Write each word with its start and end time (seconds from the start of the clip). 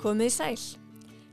Komið 0.00 0.32
sæl. 0.32 0.60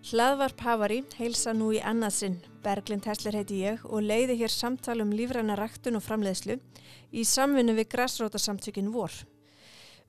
Hlaðvarp 0.07 0.59
Havari 0.63 0.99
heilsa 1.19 1.53
nú 1.55 1.73
í 1.75 1.79
annarsinn. 1.79 2.39
Berglind 2.67 3.05
Hessler 3.07 3.37
heiti 3.37 3.61
ég 3.63 3.83
og 3.87 4.03
leiði 4.03 4.35
hér 4.41 4.51
samtal 4.51 4.99
um 4.99 5.13
lífræna 5.15 5.55
ræktun 5.55 5.95
og 5.95 6.03
framleiðslu 6.03 6.57
í 7.15 7.23
samvinnu 7.23 7.77
við 7.77 7.87
græsrótasamtökin 7.93 8.89
vor. 8.91 9.13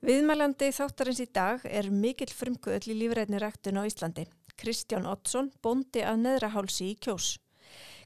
Viðmælandi 0.03 0.73
þáttarins 0.75 1.21
í 1.23 1.27
dag 1.31 1.63
er 1.63 1.87
mikill 1.91 2.33
frumkvöðl 2.35 2.91
í 2.91 2.97
lífrætni 2.99 3.39
ræktun 3.39 3.79
á 3.79 3.87
Íslandi. 3.87 4.25
Kristján 4.59 5.07
Ottsson, 5.07 5.53
bondi 5.63 6.03
að 6.03 6.19
neðrahálsi 6.25 6.89
í 6.91 6.97
kjós. 6.99 7.37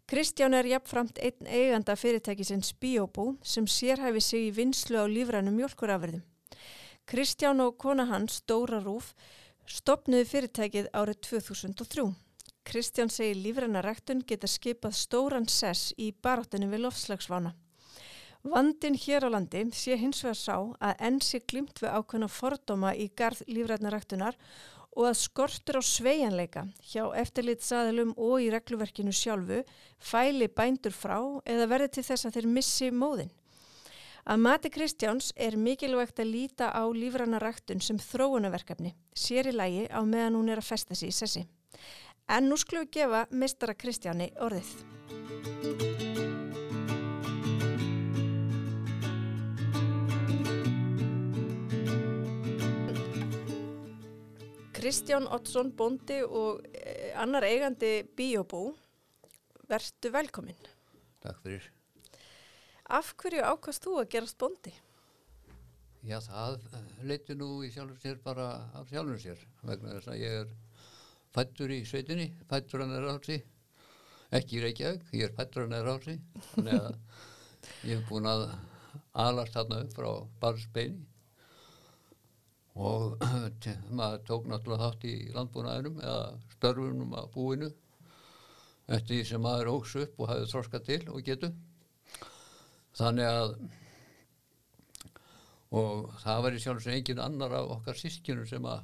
Kristján 0.05 0.53
er 0.53 0.70
jafnframt 0.70 1.17
einn 1.17 1.49
eiganda 1.49 1.95
fyrirtækisins 1.97 2.75
Biobú 2.77 3.31
sem 3.41 3.66
sérhæfi 3.66 4.22
sig 4.22 4.49
í 4.49 4.53
vinslu 4.53 5.02
á 5.02 5.09
lífrænum 5.09 5.58
mjölkurafverðum. 5.58 6.22
Kristján 7.09 7.63
og 7.66 7.80
kona 7.81 8.05
hans, 8.11 8.44
Dóra 8.45 8.83
Rúf, 8.83 9.16
Stopnuði 9.66 10.27
fyrirtækið 10.27 10.91
árið 10.94 11.22
2003. 11.30 12.11
Kristján 12.63 13.12
segir 13.12 13.38
lífrennaræktun 13.44 14.23
geta 14.27 14.48
skipað 14.48 14.95
stóran 14.98 15.48
sess 15.52 15.91
í 15.99 16.13
baráttunni 16.23 16.70
við 16.72 16.86
lofslagsvána. 16.86 17.53
Vandin 18.44 18.95
hér 18.99 19.23
á 19.27 19.30
landi 19.31 19.62
sé 19.72 19.95
hins 19.95 20.23
vegar 20.23 20.39
sá 20.39 20.55
að 20.83 21.03
enn 21.08 21.20
sé 21.23 21.39
glimt 21.47 21.80
við 21.80 21.94
ákveðna 21.95 22.28
fordóma 22.28 22.92
í 22.95 23.08
garð 23.16 23.44
lífrennaræktunar 23.47 24.36
og 24.97 25.08
að 25.09 25.22
skortur 25.22 25.80
á 25.80 25.83
sveianleika 25.83 26.66
hjá 26.92 27.05
eftirlitsaðilum 27.22 28.11
og 28.17 28.44
í 28.44 28.52
regluverkinu 28.53 29.16
sjálfu 29.16 29.64
fæli 30.11 30.50
bændur 30.52 30.94
frá 30.94 31.17
eða 31.45 31.70
verði 31.72 31.89
til 31.95 32.05
þess 32.09 32.27
að 32.27 32.38
þeir 32.38 32.52
missi 32.58 32.92
móðin. 32.92 33.31
Að 34.23 34.44
mati 34.44 34.70
Kristjáns 34.72 35.33
er 35.36 35.58
mikilvægt 35.59 36.20
að 36.23 36.31
líta 36.31 36.70
á 36.72 36.83
lífranna 36.95 37.42
ræktun 37.44 37.83
sem 37.83 38.00
þróunaverkefni, 38.00 38.94
sér 39.11 39.50
í 39.52 39.55
lægi 39.55 39.89
á 39.92 40.00
meðan 40.03 40.38
hún 40.39 40.52
er 40.53 40.61
að 40.61 40.70
festa 40.70 40.95
sér 40.95 41.11
í 41.11 41.16
sessi. 41.16 41.44
En 42.31 42.47
nú 42.47 42.55
skulum 42.55 42.85
við 42.85 42.93
gefa 42.95 43.25
mistara 43.35 43.73
Kristjáni 43.75 44.29
orðið. 44.39 44.69
Kristján 54.73 55.27
Ottsson, 55.31 55.71
bondi 55.75 56.21
og 56.23 56.63
eh, 56.75 57.11
annar 57.19 57.43
eigandi 57.47 57.91
Biobú, 58.15 58.73
verðtu 59.67 60.11
velkominn. 60.11 60.71
Takk 61.23 61.43
fyrir. 61.43 61.69
Af 62.91 63.13
hverju 63.19 63.43
ákast 63.47 63.83
þú 63.83 63.99
að 64.02 64.09
gerast 64.15 64.39
bondi? 64.39 64.73
Já, 66.03 66.17
það 66.19 66.59
leiti 67.08 67.35
nú 67.35 67.61
í 67.63 67.71
sjálfur 67.71 67.99
sér 68.03 68.19
bara 68.23 68.47
af 68.75 68.91
sjálfur 68.91 69.19
sér 69.23 69.39
vegna 69.63 69.95
þess 69.95 70.11
að 70.11 70.19
ég 70.19 70.41
er 70.41 70.52
fættur 71.34 71.72
í 71.73 71.81
sveitinni, 71.88 72.30
fættur 72.50 72.84
hann 72.84 72.94
er 72.98 73.09
átti, 73.14 73.39
ekki 74.34 74.59
í 74.59 74.64
Reykjavík, 74.67 75.08
ég 75.17 75.28
er 75.28 75.36
fættur 75.38 75.66
hann 75.66 75.78
er 75.80 75.89
að 75.94 76.08
ég 77.88 77.98
hef 77.98 78.08
búin 78.09 78.28
að 78.30 78.48
alast 79.23 79.56
þarna 79.56 79.81
upp 79.84 79.98
frá 79.98 80.09
barnsbeini. 80.42 81.04
Og 82.73 83.22
maður 83.98 84.23
tók 84.27 84.48
náttúrulega 84.49 84.88
þátt 84.88 85.05
í 85.05 85.16
landbúnaðinum 85.36 85.99
eða 86.02 86.23
störfunum 86.55 87.14
að 87.20 87.30
búinu 87.36 87.70
eftir 88.88 89.14
því 89.14 89.22
sem 89.30 89.43
maður 89.43 89.72
óks 89.76 89.93
upp 90.02 90.20
og 90.20 90.32
hafið 90.32 90.52
þorska 90.52 90.82
til 90.88 91.02
og 91.14 91.22
getu. 91.27 91.52
Þannig 92.98 93.30
að 93.30 93.55
og 95.73 96.10
það 96.22 96.42
var 96.45 96.55
í 96.55 96.60
sjálf 96.61 96.83
sem 96.83 96.98
engin 96.98 97.22
annar 97.22 97.55
af 97.58 97.72
okkar 97.77 97.98
sískjunum 97.98 98.49
sem 98.49 98.66
að 98.70 98.83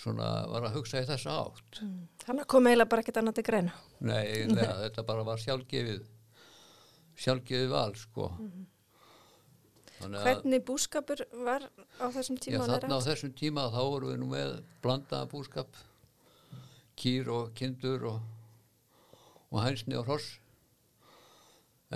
svona 0.00 0.30
var 0.48 0.66
að 0.68 0.78
hugsa 0.78 1.02
í 1.02 1.08
þessa 1.08 1.36
átt 1.42 1.82
mm. 1.84 2.00
Þannig 2.24 2.48
kom 2.50 2.68
eiginlega 2.68 2.90
bara 2.92 3.04
ekkert 3.04 3.20
annað 3.20 3.38
til 3.38 3.46
greina 3.50 3.76
Nei, 4.00 4.24
neða, 4.54 4.76
þetta 4.86 5.06
bara 5.10 5.26
var 5.28 5.42
sjálfgefið 5.42 6.04
sjálfgefið 7.20 7.72
val 7.74 7.96
sko 8.00 8.30
mm. 8.36 8.68
Hvernig 10.00 10.62
búskapur 10.64 11.20
var 11.44 11.66
á 12.00 12.06
þessum 12.08 12.38
tíma? 12.40 12.62
Já, 12.64 12.70
þarna 12.72 12.96
á 12.96 13.00
þessum 13.04 13.34
tíma 13.36 13.66
þá 13.68 13.80
vorum 13.84 14.12
við 14.14 14.20
nú 14.22 14.28
með 14.30 14.54
blandaða 14.80 15.28
búskap 15.28 15.76
kýr 17.00 17.28
og 17.32 17.50
kindur 17.56 18.06
og, 18.08 18.22
og 19.52 19.60
hænsni 19.60 19.98
og 20.00 20.08
hross 20.08 20.38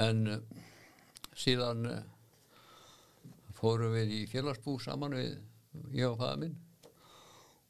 en 0.05 0.21
uh, 0.35 0.61
síðan 1.33 1.89
uh, 1.89 2.03
fórum 3.57 3.97
við 3.97 4.13
í 4.19 4.23
félagsbú 4.29 4.77
saman 4.83 5.17
við 5.17 5.39
ég 5.97 6.11
og 6.11 6.21
fæða 6.21 6.37
minn 6.45 6.57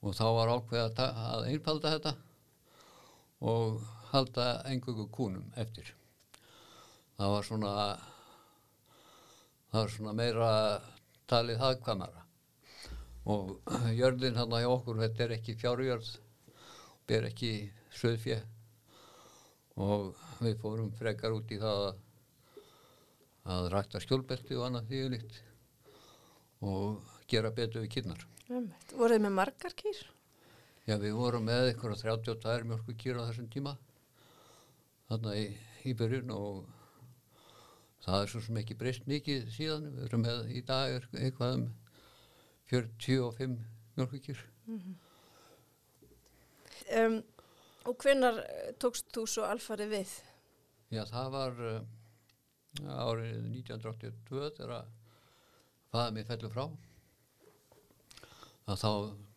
og 0.04 0.12
þá 0.12 0.24
var 0.36 0.52
ákveð 0.52 1.00
að 1.00 1.46
einfalda 1.48 1.92
þetta 1.94 2.12
og 3.50 3.80
halda 4.12 4.46
engungu 4.70 5.06
kúnum 5.12 5.46
eftir. 5.60 5.88
Það 7.16 7.32
var 7.34 7.48
svona 7.48 7.72
það 9.70 9.80
var 9.80 9.94
svona 9.96 10.14
meira 10.20 10.52
talið 11.30 11.62
hagkvamara 11.64 12.24
og 13.32 13.56
jörðin 13.96 14.36
hann 14.36 14.52
á 14.52 14.60
okkur 14.68 15.00
þetta 15.00 15.24
er 15.24 15.36
ekki 15.38 15.56
fjárjörð 15.56 16.10
ber 17.08 17.30
ekki 17.30 17.52
söðfjö 17.96 18.38
og 19.80 20.12
við 20.44 20.58
fórum 20.60 20.92
frekar 20.98 21.32
út 21.34 21.50
í 21.50 21.58
það 21.62 21.86
að 21.88 22.02
að 23.44 23.66
rækta 23.72 24.00
skjólbelti 24.00 24.56
og 24.56 24.68
annað 24.68 24.92
því 24.92 25.20
og 26.64 27.10
gera 27.28 27.50
betur 27.52 27.84
við 27.84 27.90
kynnar. 27.98 28.22
Voruð 28.48 29.16
þið 29.16 29.24
með 29.24 29.34
margar 29.38 29.74
kýr? 29.78 30.00
Já, 30.84 30.98
við 31.00 31.14
vorum 31.16 31.46
með 31.48 31.70
ykkur 31.72 31.94
á 31.96 32.02
32 32.02 32.68
mjölku 32.68 32.96
kýr 33.00 33.20
á 33.20 33.26
þessum 33.28 33.48
tíma 33.52 33.72
þarna 35.08 35.36
í, 35.40 35.46
í 35.88 35.94
byrjun 35.96 36.32
og 36.34 36.66
það 38.04 38.20
er 38.20 38.32
svo 38.32 38.42
sem 38.44 38.60
ekki 38.60 38.76
breyst 38.80 39.08
mikið 39.08 39.48
síðan. 39.54 39.88
Við 39.96 40.06
erum 40.08 40.24
með 40.26 40.52
í 40.52 40.62
dag 40.68 41.08
eitthvað 41.16 41.56
um 41.58 41.66
45 42.68 43.58
mjölku 43.96 44.20
kýr. 44.28 44.44
Mm 44.66 44.78
-hmm. 44.80 44.94
um, 47.00 47.18
og 47.84 47.98
hvenar 48.00 48.44
tókst 48.80 49.12
þú 49.12 49.26
svo 49.28 49.44
alfarið 49.48 49.98
við? 49.98 50.16
Já, 50.92 51.04
það 51.04 51.30
var... 51.38 51.52
Uh, 51.60 51.84
árið 52.82 53.36
1982 53.54 54.50
þegar 54.58 54.88
faða 55.92 56.10
mér 56.14 56.26
fellur 56.26 56.52
frá 56.54 56.64
að 58.68 58.80
þá 58.80 58.90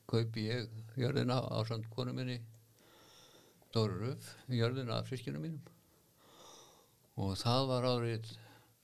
kaupi 0.08 0.46
ég 0.48 0.70
jörðina 0.98 1.40
á 1.44 1.60
samt 1.68 1.90
konu 1.94 2.14
minni 2.16 2.38
Dóri 3.76 3.98
Röf 4.00 4.30
jörðina 4.48 5.02
af 5.02 5.10
friskinu 5.10 5.42
mínum. 5.44 5.64
Og 7.18 7.36
það 7.40 7.68
var 7.72 7.88
árið 7.90 8.30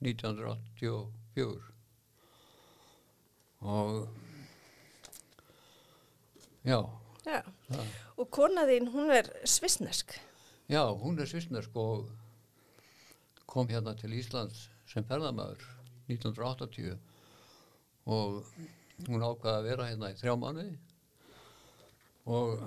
1984 0.03 1.73
og 3.63 4.09
já, 6.67 6.79
já. 7.23 7.39
og 8.17 8.27
konaðinn 8.35 8.89
hún 8.91 9.11
er 9.15 9.29
svisnesk 9.47 10.17
já, 10.67 10.83
hún 10.83 11.19
er 11.19 11.29
svisnesk 11.31 11.75
og 11.79 12.09
kom 13.47 13.71
hérna 13.71 13.95
til 13.95 14.11
Íslands 14.19 14.67
sem 14.91 15.07
ferðamæður 15.07 15.63
1980 16.11 16.97
og 18.11 18.43
hún 19.09 19.23
ákvaði 19.25 19.55
að 19.57 19.67
vera 19.69 19.87
hérna 19.89 20.11
í 20.13 20.17
þrjá 20.19 20.35
manni 20.39 20.67
og 22.33 22.63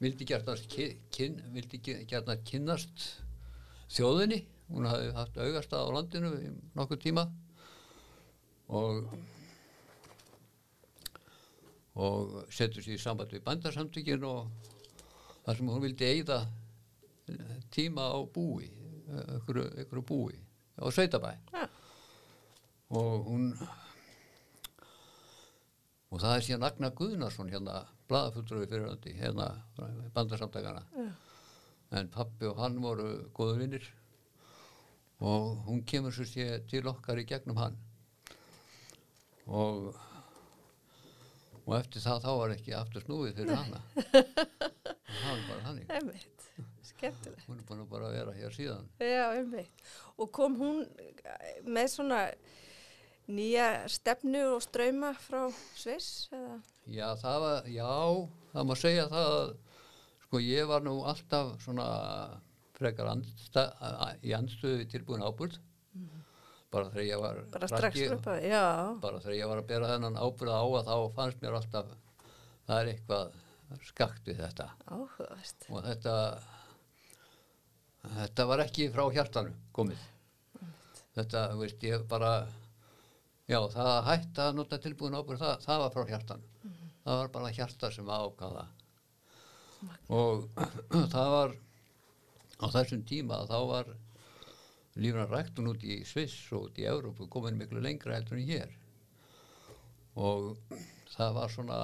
vildi 0.00 0.26
gertast 0.28 0.68
kyn, 1.12 1.38
vildi 1.54 1.80
gertast 1.84 2.44
kynnast 2.48 3.06
þjóðinni 3.92 4.40
hún 4.70 4.88
hafi 4.88 5.12
haft 5.16 5.38
augast 5.42 5.74
á 5.74 5.80
landinu 5.90 6.32
í 6.38 6.50
nokkuð 6.78 7.02
tíma 7.04 7.26
og 8.70 9.06
og 12.00 12.46
setur 12.54 12.84
sér 12.84 12.96
í 12.96 13.02
samband 13.02 13.32
við 13.34 13.42
bandarsamtökin 13.44 14.24
og 14.24 14.46
þar 15.44 15.58
sem 15.58 15.70
hún 15.72 15.82
vildi 15.82 16.06
eigða 16.06 16.38
tíma 17.74 18.06
á 18.14 18.18
búi 18.30 18.70
ykkur 19.40 20.04
búi 20.06 20.38
á 20.78 20.86
Sveitabæ 20.86 21.34
ja. 21.52 21.66
og 22.94 23.26
hún 23.26 23.50
og 26.10 26.20
það 26.22 26.36
er 26.36 26.46
síðan 26.46 26.66
Agnar 26.68 26.94
Guðnarsson 26.98 27.52
hérna 27.52 27.84
bladafulluði 28.10 28.68
fyrirhandi 28.70 29.14
hérna 29.18 29.48
bandarsamtækana 30.14 30.82
ja. 30.96 31.08
en 32.00 32.10
pappi 32.12 32.48
og 32.50 32.58
hann 32.62 32.80
voru 32.82 33.08
góður 33.36 33.62
vinnir 33.62 33.86
og 35.20 35.66
hún 35.66 35.82
kemur 35.86 36.14
svo 36.14 36.24
sé 36.24 36.46
til 36.70 36.86
okkar 36.88 37.20
í 37.20 37.26
gegnum 37.28 37.60
hann. 37.60 37.76
Og 39.46 39.90
og 41.70 41.76
eftir 41.76 42.02
það 42.02 42.24
þá 42.24 42.30
var 42.40 42.52
ekki 42.54 42.72
aftur 42.74 43.04
snúið 43.04 43.36
fyrir 43.38 43.58
hana. 43.58 43.80
Það 45.20 45.28
var 45.28 45.42
bara 45.46 45.60
þannig. 45.66 45.90
Einmitt, 45.94 46.46
skemmtilegt. 46.88 47.44
hún 47.46 47.60
er 47.60 47.66
búin 47.68 47.82
að 47.84 47.92
bara 47.92 48.08
vera 48.14 48.34
hér 48.34 48.54
síðan. 48.56 48.88
Já, 48.98 49.26
einmitt. 49.36 49.84
Og 50.16 50.30
kom 50.34 50.56
hún 50.58 50.80
eh, 50.82 51.60
með 51.66 51.92
svona 51.92 52.20
nýja 53.34 53.66
stefnu 53.90 54.42
og 54.56 54.62
ströyma 54.64 55.12
frá 55.18 55.46
Sviss? 55.78 56.28
Já 56.90 57.08
það 57.20 57.40
var, 57.44 57.66
já 57.70 57.90
það 58.52 58.68
má 58.70 58.76
segja 58.78 59.08
það 59.12 59.32
að 59.40 59.50
sko 60.26 60.40
ég 60.44 60.68
var 60.70 60.84
nú 60.86 60.94
alltaf 61.10 61.56
svona 61.64 61.88
frekar 62.80 63.10
andsta, 63.12 63.66
í 64.24 64.32
andstöðu 64.36 64.86
tilbúin 64.88 65.22
ábúrð 65.26 65.58
bara 66.70 66.86
þegar 66.94 67.06
ég 67.08 67.20
var 67.20 67.38
Bara 67.50 67.66
strax 67.68 67.82
krakki- 67.96 68.08
upp 68.14 68.26
að, 68.30 68.44
já, 68.46 68.64
bara 69.02 69.18
þegar 69.20 69.36
ég 69.40 69.48
var 69.50 69.58
að 69.62 69.66
bera 69.72 69.88
þennan 69.90 70.18
ábyrða 70.22 70.60
á 70.62 70.66
að 70.78 70.86
þá 70.90 70.96
fannst 71.16 71.42
mér 71.42 71.56
alltaf 71.58 71.88
það 72.68 72.76
er 72.84 72.90
eitthvað 72.94 73.32
skakt 73.86 74.26
við 74.30 74.38
þetta. 74.44 74.68
Áhugavert. 74.86 75.66
og 75.70 75.82
þetta 75.86 76.14
þetta 78.16 78.46
var 78.50 78.62
ekki 78.64 78.86
frá 78.94 79.04
hjartanu 79.14 79.52
komið. 79.76 80.00
Þetta, 81.18 81.42
veist, 81.58 81.82
ég 81.84 82.04
bara 82.08 82.30
já, 83.50 83.58
það 83.74 83.90
að 83.94 84.04
hætta 84.10 84.46
að 84.48 84.60
nota 84.60 84.80
tilbúin 84.82 85.18
ábyrð 85.18 85.42
það, 85.44 85.64
það 85.66 85.82
var 85.84 85.96
frá 85.96 86.12
hjartanu 86.12 86.76
það 87.00 87.18
var 87.22 87.32
bara 87.38 87.56
hjarta 87.56 87.90
sem 87.94 88.14
ákvaða 88.18 88.68
og 90.20 90.46
það 91.14 91.34
var 91.36 91.58
á 92.60 92.66
þessum 92.76 93.02
tíma 93.08 93.44
þá 93.48 93.58
var 93.70 93.92
lífran 95.00 95.30
ræktun 95.30 95.70
út 95.70 95.84
í 95.86 96.00
Sviss 96.08 96.50
og 96.52 96.68
út 96.68 96.80
í 96.80 96.86
Európu 96.90 97.28
komin 97.30 97.58
miklu 97.58 97.82
lengra 97.82 98.16
heldur 98.16 98.40
en 98.40 98.48
hér. 98.48 98.72
Og 100.20 100.56
það 101.14 101.36
var 101.36 101.54
svona 101.54 101.78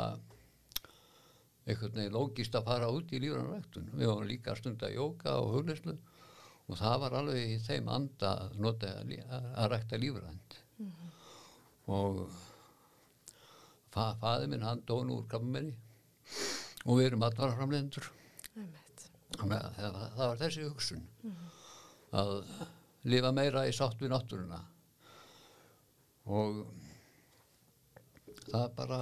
einhvern 1.67 1.95
veginn 1.95 2.15
lógist 2.15 2.59
að 2.59 2.69
fara 2.69 2.91
út 2.93 3.15
í 3.15 3.23
lífran 3.23 3.53
ræktun. 3.55 3.89
Við 3.95 4.11
varum 4.11 4.29
líka 4.29 4.53
að 4.53 4.63
stunda 4.63 4.93
jóka 4.93 5.39
og 5.41 5.55
hugleyslu 5.57 5.97
og 6.67 6.79
það 6.81 7.01
var 7.05 7.19
alveg 7.21 7.53
í 7.55 7.59
þeim 7.63 7.91
anda 7.95 8.37
að 8.43 8.57
nota 8.61 8.93
að 8.99 9.69
rækta 9.71 10.01
lífrænt 10.03 10.61
og 11.87 12.27
fa 13.95 14.11
faði 14.21 14.51
minn 14.53 14.65
hann 14.67 14.83
dón 14.89 15.13
úr 15.15 15.27
krabbaminni 15.31 15.77
og 16.87 16.99
við 16.99 17.11
erum 17.11 17.25
atvaraframlendur 17.27 18.11
Einmitt. 18.57 19.05
Þannig 19.37 19.59
að 19.61 19.75
það, 19.77 19.97
það 20.17 20.31
var 20.31 20.39
þessi 20.41 20.65
hugsun. 20.65 21.03
Að 22.17 22.31
lifa 23.13 23.33
meira 23.37 23.67
í 23.69 23.75
sátt 23.77 24.01
við 24.01 24.13
náttúruna. 24.15 24.61
Og 26.27 26.63
það 28.47 28.69
bara 28.79 29.01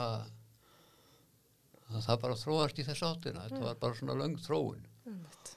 það 1.95 2.21
bara 2.25 2.39
þróast 2.41 2.81
í 2.81 2.87
þess 2.89 3.07
áttina. 3.07 3.45
Þetta 3.47 3.63
var 3.69 3.79
bara 3.85 3.99
svona 4.01 4.19
löng 4.19 4.39
þróun. 4.43 4.83
Einmitt. 5.05 5.53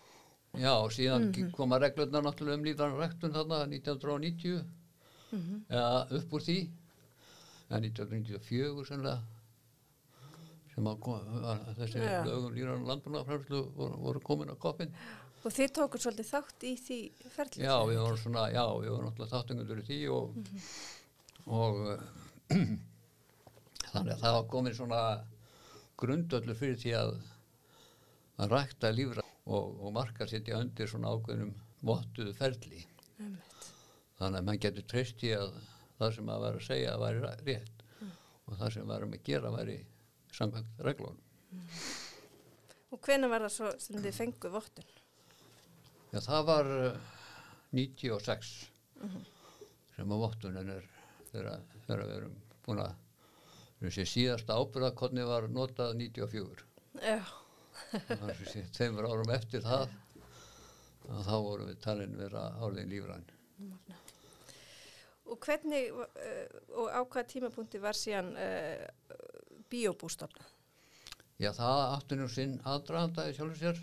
já 0.58 0.72
og 0.74 0.92
síðan 0.94 1.30
koma 1.56 1.78
reglurnar 1.80 2.24
náttúrulega 2.26 2.58
um 2.58 2.66
lífran 2.66 2.98
rektun 3.00 3.34
þarna 3.36 3.64
1990 3.68 4.64
eða 5.70 6.08
upp 6.18 6.34
úr 6.34 6.44
því 6.44 6.58
eða 7.68 7.82
1994 7.84 8.88
sennilega 8.88 9.22
sem 10.74 10.90
að 10.92 11.08
var, 11.08 11.64
þessi 11.80 12.04
Já. 12.04 12.20
lögum 12.26 12.54
lífran 12.54 12.84
landbúnaðarfræðslu 12.90 13.62
voru, 13.78 14.02
voru 14.08 14.26
komin 14.26 14.54
á 14.54 14.56
koppin 14.62 14.94
Og 15.46 15.54
þið 15.54 15.72
tókur 15.78 16.02
svolítið 16.02 16.28
þátt 16.28 16.64
í 16.66 16.74
því 16.82 16.98
ferli? 17.32 17.64
Já, 17.64 17.74
við 17.88 18.00
vorum 18.02 18.20
svona, 18.20 18.48
já, 18.52 18.64
við 18.82 18.90
vorum 18.92 19.06
náttúrulega 19.08 19.32
þáttungundur 19.32 19.80
í 19.80 19.86
því 19.88 20.00
og, 20.12 20.40
og 21.46 21.82
uh, 21.86 22.02
þannig 23.94 24.14
að 24.16 24.24
það 24.24 24.38
var 24.38 24.48
komin 24.52 24.76
svona 24.76 25.02
grundöllur 26.02 26.58
fyrir 26.58 26.80
því 26.82 26.94
að 27.00 27.14
að 28.38 28.52
rækta 28.54 28.92
lífra 28.94 29.24
og, 29.46 29.80
og 29.82 29.94
marka 29.96 30.28
setja 30.30 30.60
undir 30.62 30.90
svona 30.90 31.14
ákveðnum 31.16 31.54
vottuðu. 31.88 32.34
Einmitt. 32.38 33.70
Þannig 34.18 34.40
að 34.42 34.46
mann 34.50 34.62
getur 34.62 34.86
treyst 34.90 35.24
í 35.26 35.32
að 35.38 35.56
það 35.98 36.14
sem 36.18 36.30
að 36.34 36.44
vera 36.46 36.62
að 36.62 36.68
segja 36.68 36.98
væri 37.02 37.24
ra- 37.24 37.38
rétt 37.48 37.84
og 38.48 38.58
það 38.62 38.74
sem 38.78 38.88
varum 38.92 39.16
að 39.18 39.24
gera 39.28 39.52
væri 39.52 39.78
samkvæmt 40.38 40.84
reglunum. 40.88 41.24
Og 42.94 43.02
hvena 43.04 43.28
var 43.32 43.44
það 43.48 43.54
svo 43.58 43.72
sem 43.84 43.98
þið 44.04 44.16
fengu 44.22 44.52
vottun? 44.54 44.92
Já, 46.14 46.20
það 46.24 46.46
var 46.48 46.70
uh, 46.72 47.00
96 47.76 48.54
sem 49.98 50.14
að 50.14 50.22
vottunin 50.24 50.70
er 50.78 50.86
þegar, 51.32 51.66
við 51.88 52.14
erum 52.16 52.38
búin 52.66 52.80
að 52.86 54.00
síðasta 54.08 54.56
ábyrðakonni 54.58 55.26
var 55.28 55.50
notað 55.52 55.98
94 56.00 56.64
Já, 57.04 57.20
að 58.16 58.44
tveimur 58.78 59.06
árum 59.12 59.34
eftir 59.36 59.62
það 59.66 59.90
að 61.08 61.28
þá 61.28 61.36
vorum 61.46 61.68
við 61.70 61.82
talin 61.84 62.16
vera 62.20 62.46
álegin 62.64 62.90
lífræn 62.96 63.28
og 65.28 65.40
hvernig 65.44 65.92
uh, 65.94 66.06
og 66.82 66.90
á 66.92 67.00
hvaða 67.04 67.28
tímapunkti 67.34 67.82
var 67.84 67.98
síðan 67.98 68.34
uh, 68.40 68.86
biobústofna? 69.72 70.46
Já, 71.38 71.52
það 71.54 71.84
átti 71.86 72.18
nú 72.18 72.28
sinn 72.34 72.58
aðdraðandaði 72.66 73.38
sjálfur 73.38 73.60
sér. 73.62 73.82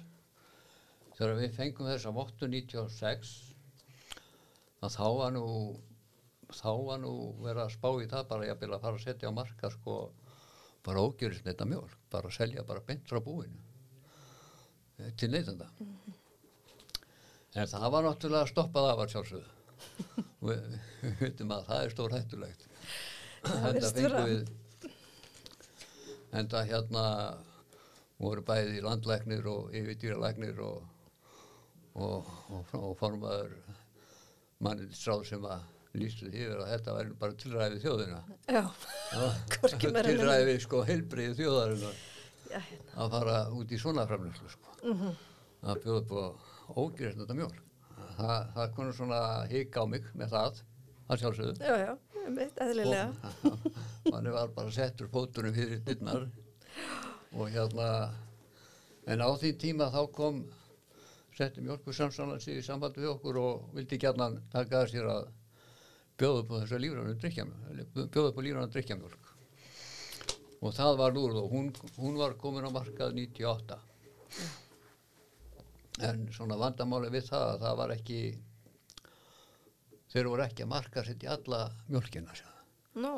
Þegar 1.14 1.36
við 1.38 1.52
fengum 1.54 1.86
þessa 1.86 2.10
vottu 2.14 2.48
96 2.50 3.34
að 4.82 4.96
þá 4.96 5.06
var 5.20 5.34
nú 5.36 5.44
þá 6.54 6.70
var 6.86 7.00
nú 7.02 7.12
verið 7.40 7.62
að 7.64 7.74
spá 7.74 7.88
í 8.02 8.08
það 8.10 8.28
bara 8.30 8.48
jafnvel 8.50 8.74
að 8.74 8.84
fara 8.84 8.98
að 8.98 9.04
setja 9.06 9.30
á 9.30 9.36
marka 9.36 9.70
sko 9.72 9.94
bara 10.84 11.04
ógjörist 11.06 11.46
neitt 11.46 11.62
mjölk 11.64 11.94
bara 12.12 12.30
að 12.30 12.36
selja 12.36 12.66
bara 12.68 12.84
beint 12.84 13.08
frá 13.08 13.20
búinu 13.24 13.62
eh, 14.98 15.10
til 15.18 15.30
neytanda 15.32 15.70
en 17.54 17.70
það 17.70 17.90
var 17.94 18.06
náttúrulega 18.08 18.50
stoppað 18.50 18.90
af 18.90 19.02
að 19.04 19.12
sjálfsögðu. 19.14 19.50
og 20.24 20.33
við, 20.50 20.78
veitum 21.22 21.54
að 21.56 21.66
það 21.70 21.82
er 21.86 21.94
stór 21.94 22.14
hættulegt 22.18 22.68
Það 23.44 23.64
virðist 23.66 23.98
vera. 23.98 24.22
fengum 24.22 24.30
við 24.34 24.42
enda 26.34 26.62
hérna 26.66 27.04
voru 28.18 28.42
bæði 28.46 28.80
landlæknir 28.84 29.46
og 29.50 29.74
yfirdýralæknir 29.76 30.60
og, 30.64 30.82
og, 31.94 32.32
og, 32.50 32.74
og 32.80 32.96
formaður 32.98 33.52
mannindisráð 34.64 35.24
sem 35.28 35.44
að 35.50 35.70
lýstu 35.98 36.30
því 36.30 36.46
að 36.50 36.64
þetta 36.72 36.96
væri 36.96 37.16
bara 37.20 37.36
tilræði 37.38 37.82
þjóðina 37.84 38.20
Já, 38.50 38.62
Hvorki 39.60 39.92
meira 39.94 40.08
tilræði 40.10 40.56
sko 40.64 40.82
heilbriði 40.88 41.36
þjóðarinnar 41.42 42.00
já, 42.50 42.58
hérna. 42.58 42.96
að 43.04 43.14
fara 43.14 43.36
út 43.54 43.74
í 43.74 43.78
svona 43.82 44.06
framlöfslu 44.10 44.50
sko. 44.50 44.74
að 45.64 45.84
bjóða 45.84 46.00
upp 46.00 46.16
á 46.18 46.80
þetta 47.04 47.38
mjól 47.38 47.54
það, 48.18 48.50
það 48.56 48.74
konur 48.78 48.96
svona 48.98 49.20
hik 49.50 49.78
á 49.78 49.82
mig 49.90 50.10
með 50.14 50.34
það 50.34 50.60
að 51.04 51.22
sjálfsögðu. 51.22 51.54
Já, 51.60 51.74
já, 51.84 52.20
einmitt, 52.24 52.60
eðlilega. 52.64 53.32
manni 54.12 54.34
var 54.34 54.52
bara 54.56 54.74
settur 54.74 55.10
fótunum 55.12 55.56
fyrir 55.56 55.82
dyrnar. 55.86 56.28
Og 57.34 57.50
hérna 57.50 57.88
en 59.10 59.20
á 59.20 59.28
því 59.36 59.56
tíma 59.60 59.90
þá 59.92 60.02
kom 60.14 60.44
setti 61.34 61.62
mjölkursamsalan 61.64 62.40
sig 62.40 62.60
í 62.60 62.64
samband 62.64 62.96
við 62.98 63.10
okkur 63.16 63.38
og 63.40 63.70
vildi 63.74 63.98
gætna 64.00 64.30
taka 64.52 64.84
sér 64.90 65.08
að 65.10 65.30
bjóða 66.20 66.44
upp 66.44 66.52
á 66.54 66.56
þessa 66.62 66.78
lífrænum 66.82 67.18
drikkjamjölk 67.22 67.96
bjóða 68.14 68.28
upp 68.30 68.38
á 68.38 68.42
lífrænum 68.46 68.74
drikkjamjölk 68.74 69.32
og 70.64 70.76
það 70.76 71.00
var 71.00 71.16
núr 71.16 71.34
og 71.40 71.50
hún, 71.52 71.72
hún 71.98 72.20
var 72.20 72.36
komin 72.40 72.68
á 72.68 72.70
markað 72.70 73.18
98 73.18 73.80
en 76.02 76.24
svona 76.34 76.56
vandamáli 76.58 77.10
við 77.14 77.28
það 77.30 77.44
að 77.52 77.60
það 77.64 77.76
var 77.80 77.92
ekki 77.94 78.18
þeir 80.14 80.28
voru 80.30 80.44
ekki 80.46 80.64
að 80.64 80.70
marka 80.72 81.04
setja 81.06 81.34
alla 81.36 81.60
mjölkina 81.90 82.34
Nó, 82.94 83.12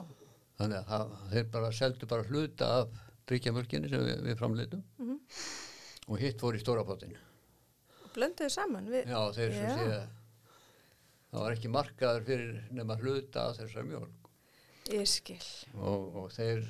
þannig 0.57 0.79
að 0.81 0.87
það, 0.91 1.15
þeir 1.33 1.49
bara 1.53 1.71
seldu 1.77 2.07
bara 2.09 2.25
hluta 2.31 2.69
af 2.83 2.95
drikkjamölkinni 3.29 3.89
sem 3.93 4.05
við, 4.07 4.21
við 4.29 4.39
framleitum 4.41 4.85
Mhm. 4.99 5.19
og 6.09 6.19
hitt 6.23 6.41
fór 6.41 6.55
í 6.57 6.61
stóra 6.63 6.85
pottin 6.87 7.17
og 8.05 8.13
blönduðu 8.15 8.51
saman 8.51 8.87
við, 8.89 9.09
já 9.11 9.21
þeir 9.37 9.53
sem 9.53 9.79
sé 9.79 9.99
það 11.33 11.41
var 11.43 11.53
ekki 11.57 11.69
markaður 11.75 12.25
fyrir 12.25 12.63
nema 12.73 12.97
hluta 13.01 13.49
af 13.51 13.59
þessar 13.59 13.85
mjölk 13.91 14.31
ég 14.95 15.07
skil. 15.11 15.43
og, 15.75 16.17
og 16.17 16.31
þeir 16.33 16.63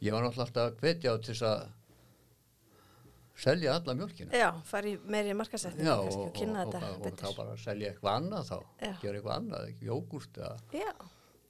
ég 0.00 0.12
var 0.14 0.22
náttúrulega 0.24 0.46
alltaf 0.46 0.70
að 0.70 0.80
hvetja 0.80 1.12
á 1.12 1.16
þess 1.20 1.42
að 1.42 1.68
selja 3.40 3.74
alla 3.78 3.94
mjölkina 3.96 4.36
Já, 4.36 4.48
fari 4.68 4.92
meiri 5.10 5.34
markasetning 5.38 5.86
Já, 5.88 5.94
kannski 6.02 6.24
og, 6.26 6.32
kynna 6.36 6.64
og, 6.66 6.72
þetta 6.74 6.90
og, 6.90 6.96
og 6.96 7.00
þá 7.00 7.06
betur. 7.08 7.36
bara 7.38 7.56
selja 7.62 7.90
eitthvað 7.92 8.18
annað 8.20 8.50
þá. 8.50 8.58
Já. 8.84 8.92
gera 9.02 9.20
eitthvað 9.20 9.36
annað, 9.36 9.70
jógurt 9.88 10.40
eða, 10.40 10.56
Já, 10.76 10.92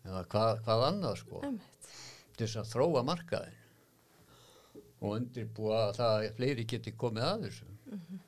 eða 0.07 0.23
hvað, 0.35 0.61
hvað 0.69 0.85
annað 0.91 1.17
sko. 1.25 1.43
Til 2.37 2.47
þess 2.47 2.61
að 2.63 2.71
þróa 2.75 3.03
markaðin 3.11 3.59
og 5.01 5.15
undirbúa 5.17 5.81
það 5.97 6.15
að 6.21 6.35
fleiri 6.37 6.65
geti 6.69 6.93
komið 7.01 7.25
að 7.27 7.45
þessu. 7.49 7.69
Mhm. 7.91 8.19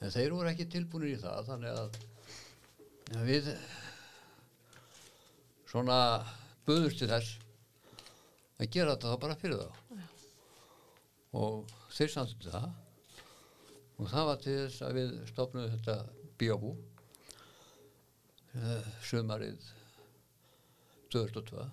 en 0.00 0.10
þeir 0.14 0.32
voru 0.32 0.48
ekki 0.50 0.66
tilbúinir 0.72 1.14
í 1.16 1.20
það 1.20 1.46
þannig 1.50 1.78
að 1.80 1.98
Já, 3.10 3.20
við 3.26 3.48
svona 5.70 5.96
buðust 6.66 7.00
til 7.02 7.08
þess 7.10 7.38
að 8.60 8.70
gera 8.74 8.94
þetta 8.94 9.10
þá 9.14 9.20
bara 9.24 9.36
fyrir 9.40 9.60
þá. 9.64 9.68
Og 11.40 11.72
þeir 11.96 12.12
samt 12.14 12.46
það. 12.46 12.70
Og 14.00 14.08
það 14.08 14.26
var 14.30 14.38
til 14.44 14.54
þess 14.62 14.82
að 14.86 14.96
við 14.96 15.10
stopnum 15.28 15.66
þetta 15.74 15.96
bíabú 16.40 16.70
uh, 18.56 18.86
sumarið 19.04 19.60
2002 21.12 21.66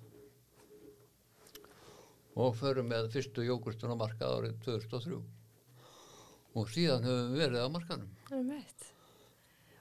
og 2.37 2.53
förum 2.59 2.89
með 2.91 3.07
fyrstu 3.15 3.45
jógurstun 3.47 3.93
á 3.93 3.97
markað 3.97 4.35
árið 4.41 4.57
2003 4.65 5.17
og 6.57 6.69
síðan 6.73 7.05
höfum 7.07 7.31
við 7.33 7.41
verið 7.45 7.63
á 7.65 7.69
markanum 7.73 8.11
Það 8.27 8.37
er 8.41 8.45
meitt. 8.51 8.85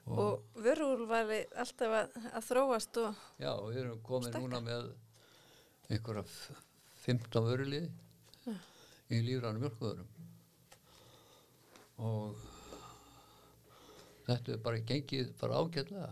Og 0.07 0.61
vörúl 0.63 1.03
var 1.09 1.27
alltaf 1.59 1.93
að, 1.99 2.13
að 2.31 2.45
þróast 2.47 2.99
og, 3.03 3.17
Já, 3.43 3.51
og 3.59 3.67
við 3.73 3.81
erum 3.83 3.99
komin 4.07 4.31
Stækka. 4.31 4.43
núna 4.45 4.61
með 4.63 4.87
einhverja 5.91 6.23
f- 6.23 6.61
15 7.03 7.43
vöruliði 7.49 7.89
í 9.11 9.19
lífrænum 9.27 9.61
mjölkvöðurum 9.65 10.09
og 11.97 12.35
þetta 14.27 14.53
er 14.53 14.61
bara 14.63 14.81
gengið 14.91 15.31
bara 15.39 15.61
ágætlega 15.63 16.09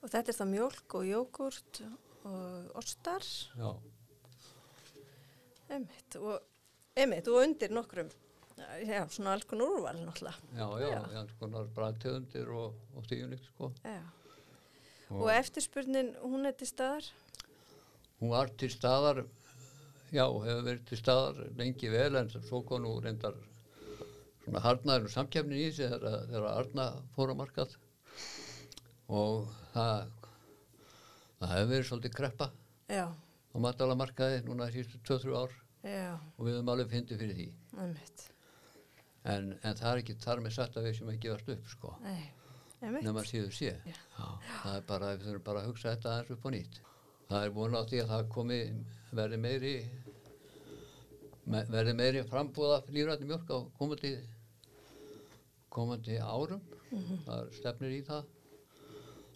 og 0.00 0.08
þetta 0.12 0.32
er 0.32 0.36
það 0.38 0.50
mjólk 0.54 0.94
og 0.96 1.04
jógurt 1.08 1.80
og 2.24 2.76
ostar, 2.80 3.24
já, 3.56 3.70
emitt, 5.76 6.16
og, 6.20 6.36
og 7.00 7.38
undir 7.40 7.72
nokkrum, 7.72 8.08
já, 8.84 9.00
svona 9.12 9.32
alls 9.34 9.46
konar 9.48 9.72
úrval 9.72 10.00
náttúrulega. 10.04 10.36
já, 10.52 10.66
já, 10.80 10.88
Já. 10.90 11.00
já. 11.12 11.18
alls 11.22 11.34
konar 11.40 11.68
bræðtegundir 11.76 12.48
og, 12.52 12.74
og 12.96 13.06
tíunik 13.08 13.44
sko 13.50 13.72
Já. 13.84 14.00
Og, 15.10 15.26
eftirspurnin, 15.34 16.12
hún 16.22 16.46
er 16.46 16.52
til 16.54 16.68
staðar? 16.70 17.08
hún 18.20 18.30
var 18.30 18.48
til 18.60 18.70
staðar 18.70 19.24
já, 20.12 20.24
hefur 20.28 20.64
verið 20.66 20.84
til 20.90 20.98
staðar 21.00 21.40
lengi 21.58 21.88
vel 21.90 22.16
en 22.20 22.28
svo 22.30 22.60
kom 22.68 22.84
nú 22.84 22.92
reyndar 23.00 23.34
svona 24.44 24.62
harnaður 24.64 25.12
samkefnin 25.12 25.60
í 25.60 25.68
sig 25.74 25.90
þegar, 25.90 26.24
þegar 26.30 26.48
Arna 26.52 26.86
fór 27.16 27.32
á 27.32 27.34
markað. 27.40 27.76
Og 29.10 29.48
það 29.74 30.10
það 31.40 31.54
hefur 31.54 31.70
verið 31.72 31.86
svolítið 31.88 32.16
kreppa 32.18 32.50
Já, 32.90 33.06
á 33.08 33.56
matalamarkaði 33.64 34.42
núna 34.46 34.68
sístu 34.74 35.00
2-3 35.08 35.38
ár. 35.40 35.54
Já, 35.86 36.12
og 36.36 36.44
við 36.44 36.58
höfum 36.58 36.72
alveg 36.74 36.90
fyndið 36.92 37.22
fyrir 37.22 37.38
því. 37.38 37.48
En, 39.30 39.50
en 39.62 39.76
það 39.76 39.88
er 39.90 40.02
ekki 40.02 40.16
þar 40.20 40.42
með 40.44 40.54
sagt 40.56 40.76
að 40.76 40.86
við 40.88 40.98
sem 40.98 41.10
ekki 41.12 41.26
gefast 41.28 41.50
upp 41.54 41.72
sko. 41.72 41.94
Nema 42.80 43.24
síður 43.28 43.52
sé. 43.52 43.74
Já. 43.84 43.96
Það 44.62 44.76
er 44.76 44.86
bara, 44.88 45.10
við 45.14 45.26
þurfum 45.28 45.46
bara 45.48 45.62
að 45.62 45.70
hugsa 45.70 45.94
þetta 45.94 46.14
aðeins 46.14 46.34
upp 46.36 46.46
á 46.48 46.50
nýtt. 46.54 46.80
Það 47.30 47.44
er 47.46 47.52
búin 47.56 47.76
á 47.76 47.82
því 47.86 48.00
að 48.02 48.12
það 48.12 48.30
komi 48.36 48.60
verði 49.16 49.40
meiri 49.40 49.74
me- 51.50 51.64
verði 51.72 51.94
meiri 51.98 52.22
frambúða 52.30 52.80
lífrætti 52.94 53.26
mjölk 53.30 53.50
á 53.50 53.58
komandi 53.78 54.12
komandi 55.70 56.18
árum. 56.18 56.62
Það 57.26 57.34
er 57.44 57.50
stefnir 57.58 57.92
í 57.94 58.02
það. 58.06 58.24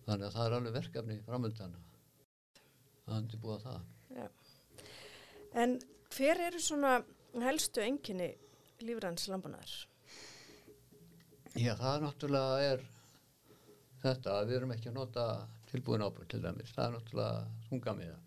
Þannig 0.04 0.26
að 0.28 0.34
það 0.36 0.46
er 0.48 0.56
alveg 0.58 0.74
verkefni 0.78 1.18
framöndan 1.24 1.76
að 3.06 3.18
undirbúa 3.20 3.58
það. 3.62 3.80
Já. 4.18 4.26
En 5.62 5.76
hver 6.16 6.40
eru 6.48 6.60
svona 6.60 6.96
helstu 7.44 7.80
enginni 7.84 8.30
lífræns 8.84 9.28
lambunar? 9.30 9.70
Já, 11.54 11.72
það 11.78 11.94
er 11.94 12.02
náttúrulega 12.08 12.72
er 12.72 12.82
þetta 14.02 14.34
að 14.40 14.48
við 14.50 14.56
erum 14.58 14.74
ekki 14.74 14.90
að 14.90 14.98
nota 14.98 15.24
tilbúin 15.70 16.02
ábyrg 16.04 16.28
til 16.34 16.42
dæmis, 16.42 16.72
það 16.74 16.84
er 16.88 16.96
náttúrulega 16.96 17.46
þungamiða. 17.70 18.18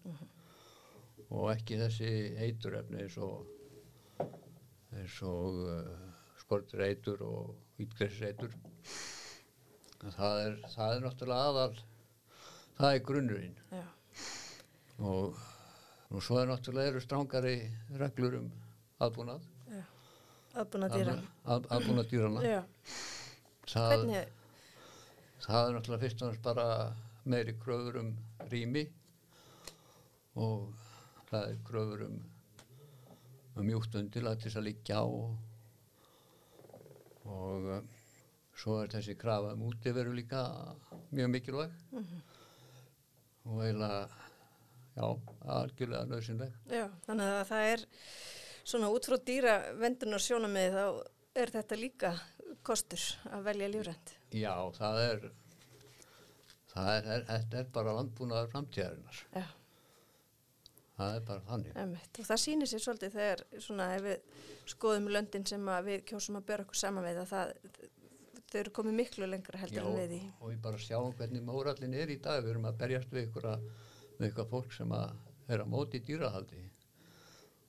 Og 1.35 1.49
ekki 1.51 1.77
þessi 1.81 2.11
eiturefni 2.47 3.03
eins 3.03 3.17
og 3.19 3.45
eins 5.01 5.19
og 5.27 5.61
uh, 5.67 5.91
skortur 6.41 6.83
eitur 6.85 7.21
og 7.25 7.53
hvítgressis 7.77 8.25
eitur 8.29 8.53
það 10.15 10.41
er, 10.45 10.57
það 10.73 10.95
er 10.95 11.05
náttúrulega 11.05 11.51
aðal 11.51 11.77
það 12.77 12.93
er 12.93 13.03
grunnurinn. 13.07 13.57
Já, 13.73 13.85
og, 15.01 15.39
og 16.11 16.23
svo 16.23 16.39
er 16.41 16.49
náttúrulega 16.51 16.93
eru 16.93 17.03
strángari 17.03 17.55
reglur 17.97 18.39
um 18.41 18.49
aðbúnað. 19.03 19.45
Já, 19.73 19.83
aðbúna 20.61 20.91
dýra. 20.93 21.17
að, 21.45 21.67
aðbúnað 21.77 22.09
dýrana 22.13 22.61
það, 23.67 24.05
það 25.43 25.61
er 25.63 25.75
náttúrulega 25.75 26.03
fyrst 26.05 26.23
og 26.23 26.31
næst 26.31 26.45
bara 26.45 26.67
meiri 27.27 27.57
kröfur 27.59 27.99
um 28.03 28.13
rými 28.51 28.87
og 30.37 30.69
það 31.31 31.43
er 31.43 31.61
kröfur 31.67 32.05
um, 32.07 32.17
um 32.21 32.36
mjúkt 33.65 33.95
undirlag 33.99 34.37
til 34.39 34.49
þess 34.49 34.59
að 34.61 34.67
liggja 34.67 34.99
á 35.01 35.05
og, 35.05 35.37
og 37.25 37.69
uh, 37.77 37.81
svo 38.57 38.79
er 38.83 38.93
þessi 38.93 39.15
krafa 39.19 39.53
um 39.55 39.65
útiveru 39.69 40.13
líka 40.17 40.43
mjög 41.11 41.29
mikilvæg 41.35 41.75
og 43.47 43.61
eiginlega 43.63 44.01
já, 44.97 45.05
algjörlega 45.57 46.09
nöðsynleg 46.11 46.55
já, 46.73 46.87
þannig 47.05 47.33
að 47.33 47.43
það 47.51 47.71
er 47.73 47.85
svona 48.67 48.89
út 48.93 49.07
frá 49.07 49.17
dýra 49.29 49.57
vendunar 49.79 50.23
sjónamið 50.23 50.77
þá 50.77 50.85
er 51.37 51.53
þetta 51.53 51.77
líka 51.79 52.13
kostur 52.65 53.03
að 53.31 53.45
velja 53.47 53.67
lífrænt. 53.71 54.15
já, 54.33 54.53
það 54.75 55.03
er 55.03 55.27
það 56.73 56.89
er, 56.95 57.07
er, 57.13 57.23
þetta 57.29 57.61
er 57.61 57.69
bara 57.77 57.93
landbúnaður 57.99 58.51
framtíðarinnar 58.55 59.21
Já. 59.37 59.45
Það 60.97 61.15
er 61.19 61.25
bara 61.27 61.43
þannig 61.47 61.75
Emitt. 61.83 62.19
Og 62.19 62.25
það 62.31 62.41
sýnir 62.43 62.69
sér 62.71 62.83
svolítið 62.83 63.15
þegar 63.17 63.43
svona 63.61 63.87
við 64.01 64.17
skoðum 64.73 65.09
löndin 65.13 65.45
sem 65.47 65.67
að 65.69 65.85
við 65.91 66.05
kjósum 66.11 66.39
að 66.39 66.45
bera 66.49 66.65
okkur 66.65 66.79
saman 66.81 67.05
við 67.07 67.19
að 67.21 67.29
það, 67.31 67.51
þau 68.47 68.59
eru 68.63 68.73
komið 68.79 68.97
miklu 69.01 69.27
lengra 69.29 69.59
heldur 69.61 69.85
en 69.91 69.97
við 69.99 70.15
í. 70.17 70.21
og 70.41 70.49
við 70.51 70.61
bara 70.63 70.77
sjáum 70.81 71.13
hvernig 71.19 71.43
mórallin 71.43 71.93
er 71.93 72.09
í 72.09 72.17
dag 72.23 72.43
við 72.43 72.51
erum 72.55 72.65
að 72.71 72.77
berjast 72.81 73.11
við 73.13 73.27
ykkur 73.29 73.47
við 74.17 74.29
ykkur 74.31 74.49
fólk 74.49 74.73
sem 74.73 74.91
að 74.97 75.13
er 75.53 75.61
að 75.63 75.69
móti 75.71 75.99
dýrahaldi 76.03 76.63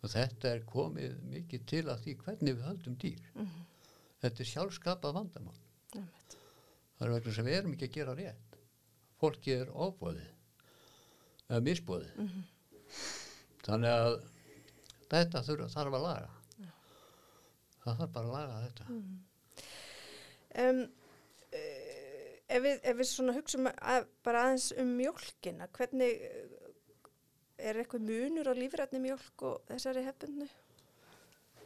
og 0.03 0.11
þetta 0.13 0.49
er 0.55 0.61
komið 0.67 1.17
mikið 1.35 1.65
til 1.67 1.85
að 1.91 2.03
því 2.05 2.15
hvernig 2.25 2.55
við 2.57 2.67
höldum 2.69 2.97
dýr 3.03 3.25
Mhm. 3.35 3.65
þetta 4.23 4.41
er 4.45 4.49
sjálfskapað 4.53 5.15
vandamál 5.19 5.59
Emitt. 5.95 6.37
það 6.99 7.07
er 7.09 7.13
vegna 7.19 7.33
sem 7.35 7.45
við 7.47 7.59
erum 7.59 7.73
ekki 7.77 7.89
að 7.89 7.97
gera 7.99 8.15
rétt 8.15 8.57
fólki 9.21 9.55
er 9.61 9.67
ofbóðið 9.75 10.29
eða 11.51 11.61
misbóðið 11.69 12.17
Mhm. 12.17 12.47
Þannig 13.69 13.95
að 13.95 14.19
þetta 15.09 15.45
þurfa, 15.47 15.71
þarf 15.77 15.99
að 15.99 16.07
laga 16.09 16.35
það 17.85 18.01
þarf 18.03 18.15
bara 18.19 18.27
að 18.27 18.37
laga 18.37 18.63
þetta 18.67 18.89
Mhm. 18.89 19.19
Um, 20.59 20.79
ef, 22.49 22.63
við, 22.65 22.79
ef 22.83 22.97
við 22.99 23.09
svona 23.11 23.35
hugsaum 23.37 23.69
að, 23.71 24.07
bara 24.27 24.47
aðeins 24.47 24.71
um 24.81 24.95
mjólkina, 24.99 25.69
hvernig 25.77 26.23
eh, 26.29 26.55
er 27.69 27.81
eitthvað 27.83 28.07
munur 28.09 28.49
á 28.49 28.55
lífrætni 28.57 29.03
mjólk 29.03 29.45
og 29.49 29.61
þessari 29.69 30.07
hefbundnu? 30.07 30.49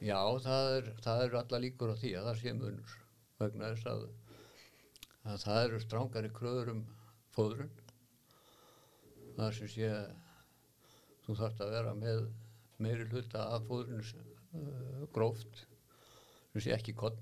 Já, 0.03 0.19
það 0.43 0.73
er, 0.79 0.91
það 1.05 1.25
er 1.27 1.39
alla 1.43 1.63
líkur 1.63 1.95
á 1.95 1.97
því 2.01 2.13
að 2.19 2.29
það 2.29 2.41
sé 2.43 2.55
munur 2.59 2.97
vegna 3.43 3.71
þess 3.71 3.91
að, 3.93 4.03
að 5.31 5.45
það 5.45 5.63
eru 5.67 5.81
strángari 5.85 6.33
kröður 6.35 6.73
um 6.75 6.83
fóðrun. 7.37 7.71
Það 9.37 9.55
sem 9.59 9.71
sé, 9.73 9.93
þú 11.27 11.37
þarft 11.39 11.63
að 11.65 11.75
vera 11.77 11.95
með 11.99 12.23
meiri 12.83 13.07
hluta 13.11 13.45
af 13.55 13.67
fóðrun 13.69 14.03
uh, 14.03 15.05
gróft, 15.15 15.65
sem 16.53 16.65
sé 16.67 16.75
ekki 16.77 16.95
konn. 16.99 17.19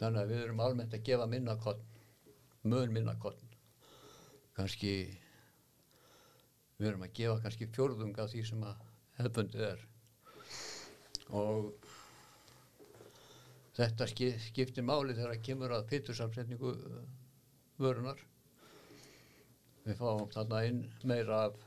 Þannig 0.00 0.22
að 0.22 0.30
við 0.32 0.42
erum 0.46 0.62
almennt 0.64 0.96
að 0.96 1.04
gefa 1.10 1.26
minna 1.28 1.56
konn, 1.60 1.82
mun 2.64 2.92
minna 2.94 3.14
konn. 3.20 3.36
Kanski, 4.56 4.94
við 6.80 6.90
erum 6.92 7.04
að 7.04 7.14
gefa 7.20 7.40
kannski 7.44 7.68
fjórðung 7.74 8.16
af 8.20 8.32
því 8.32 8.46
sem 8.48 8.64
að 8.64 8.86
hefbundið 9.20 9.66
er 9.68 9.86
og 11.36 11.86
þetta 13.76 14.06
ski- 14.10 14.34
skiptir 14.48 14.84
máli 14.84 15.14
þegar 15.14 15.34
það 15.36 15.44
kemur 15.46 15.74
að 15.76 15.86
pittursamsetningu 15.92 16.72
uh, 16.72 17.02
vörunar 17.80 18.18
við 19.84 20.00
fáum 20.00 20.26
þarna 20.32 20.64
inn 20.68 20.80
meira 21.08 21.44
af 21.46 21.60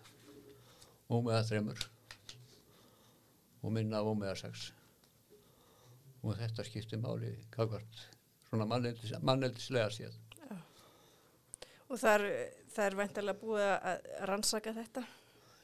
ómeða 1.20 1.44
þremur. 1.50 1.84
Og 3.64 3.72
minna 3.72 4.02
af 4.02 4.10
ómeða 4.12 4.36
sex. 4.40 4.72
Og 6.24 6.36
þetta 6.40 6.64
skiptir 6.68 7.00
máli 7.04 7.34
kakvart 7.52 8.06
svona 8.50 8.68
manneldis, 8.70 9.14
manneldislega 9.26 9.90
séð. 9.92 10.20
Og 11.92 12.00
þar, 12.02 12.24
það 12.74 12.86
er 12.88 12.96
væntalega 12.98 13.40
búið 13.42 13.68
að 13.74 14.08
rannsaka 14.30 14.74
þetta. 14.78 15.04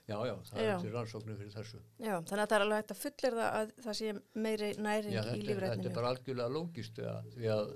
já 0.09 0.15
já, 0.25 0.33
það 0.49 0.59
Já. 0.65 0.69
er 0.73 0.79
til 0.81 0.91
rannsóknir 0.93 1.35
fyrir 1.37 1.51
þessu. 1.53 1.79
Já, 2.01 2.15
þannig 2.25 2.41
að 2.43 2.49
það 2.49 2.55
er 2.57 2.63
alveg 2.65 2.79
hægt 2.81 2.91
að 2.95 3.01
fullir 3.03 3.35
það 3.37 3.57
að 3.59 3.73
það 3.85 3.97
sé 3.99 4.13
meiri 4.45 4.69
næring 4.81 5.13
Já, 5.13 5.19
í 5.19 5.25
þetta, 5.27 5.35
er- 5.37 5.47
lífrætni 5.49 5.83
þetta 5.83 5.89
er 5.91 5.95
bara 5.99 6.09
algjörlega 6.13 6.53
lógist 6.55 7.01
því 7.35 7.49
að, 7.53 7.73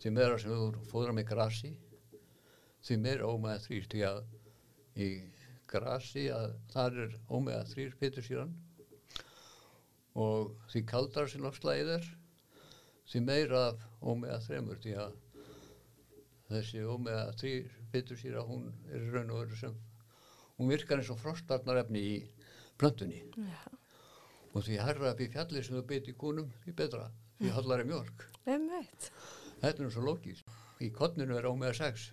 því 0.00 0.12
meira 0.16 0.38
sem 0.40 0.54
þú 0.56 0.86
fóðrar 0.92 1.16
með 1.18 1.26
grasi 1.28 1.72
því 2.86 2.96
meira 3.04 3.28
ómega 3.28 3.60
þrýr 3.66 3.88
því 3.92 4.02
að 4.08 4.22
í 4.96 5.10
grasi 5.70 6.28
að 6.32 6.54
þar 6.72 7.00
er 7.06 7.16
ómega 7.28 7.64
þrýr 7.70 7.96
pitusýran 8.00 8.54
og 10.16 10.54
því 10.72 10.82
kaldar 10.88 11.28
sem 11.30 11.44
lofslæðið 11.44 11.92
er 11.98 12.08
því 13.10 13.22
meira 13.26 13.62
af 13.70 13.82
ómega 14.00 14.38
þremur 14.46 14.80
því 14.82 14.94
að 15.02 15.16
þessi 16.50 16.84
ómega 16.86 17.26
þrýr 17.40 17.76
pitusýra 17.92 18.44
hún 18.46 18.70
er 18.92 19.08
raun 19.12 19.32
og 19.34 19.42
veru 19.42 19.60
sem 19.60 19.76
hún 20.56 20.70
virkar 20.72 21.02
eins 21.02 21.10
og 21.12 21.20
frostarnarefni 21.20 22.02
í 22.02 22.16
plöntunni 22.80 23.22
Já. 23.36 23.58
og 24.52 24.64
því 24.64 24.78
herra 24.80 25.12
upp 25.12 25.22
í 25.24 25.30
fjalli 25.32 25.64
sem 25.64 25.76
þú 25.78 25.84
beit 25.90 26.08
í 26.08 26.16
kúnum 26.16 26.52
því 26.64 26.76
betra, 26.80 27.10
því 27.40 27.52
hallari 27.56 27.88
mjölk 27.88 28.26
Einmitt. 28.46 29.10
þetta 29.60 29.76
er 29.76 29.84
nú 29.84 29.92
svo 29.92 30.06
lókist 30.06 30.48
í 30.80 30.90
kottninu 30.94 31.36
er 31.36 31.48
ómega 31.50 31.74
6 31.76 32.08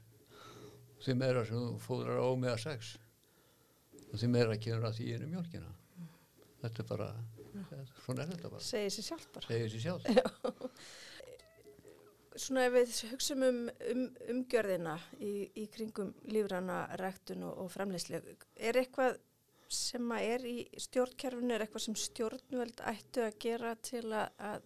því 1.06 1.18
meira 1.20 1.46
sem 1.48 1.60
þú 1.60 1.80
fóðrar 1.84 2.24
ómega 2.26 2.58
6 2.60 2.94
og 4.14 4.22
því 4.22 4.30
meira 4.30 4.60
kemur 4.62 4.86
að 4.88 5.00
því 5.00 5.08
í 5.10 5.32
mjölkina 5.32 5.72
þetta 6.64 6.84
er 6.84 6.90
bara 6.90 7.10
svona 8.04 8.24
er 8.24 8.32
þetta 8.34 8.52
bara, 8.54 8.64
Segir 8.64 8.94
sér 8.94 9.08
sjálf 9.10 9.28
bara. 9.34 9.50
segir 9.50 9.74
sér 9.74 9.84
sjálf 9.88 10.04
Svona 12.34 12.64
ef 12.66 12.74
við 12.74 12.94
hugsum 13.12 13.44
um, 13.46 13.58
um 13.92 14.00
umgjörðina 14.34 14.96
í, 15.22 15.52
í 15.54 15.68
kringum 15.70 16.16
lífrana 16.34 16.80
ræktun 16.98 17.44
og, 17.46 17.60
og 17.62 17.68
framleyslu, 17.70 18.18
er 18.58 18.80
eitthvað 18.82 19.20
sem 19.70 20.10
að 20.16 20.26
er 20.32 20.48
í 20.50 20.56
stjórnkerfinu, 20.82 21.54
er 21.54 21.66
eitthvað 21.68 21.86
sem 21.86 21.98
stjórnvöld 22.02 22.82
ættu 22.90 23.22
að 23.28 23.38
gera 23.46 23.76
til 23.86 24.08
að, 24.10 24.34
að 24.50 24.66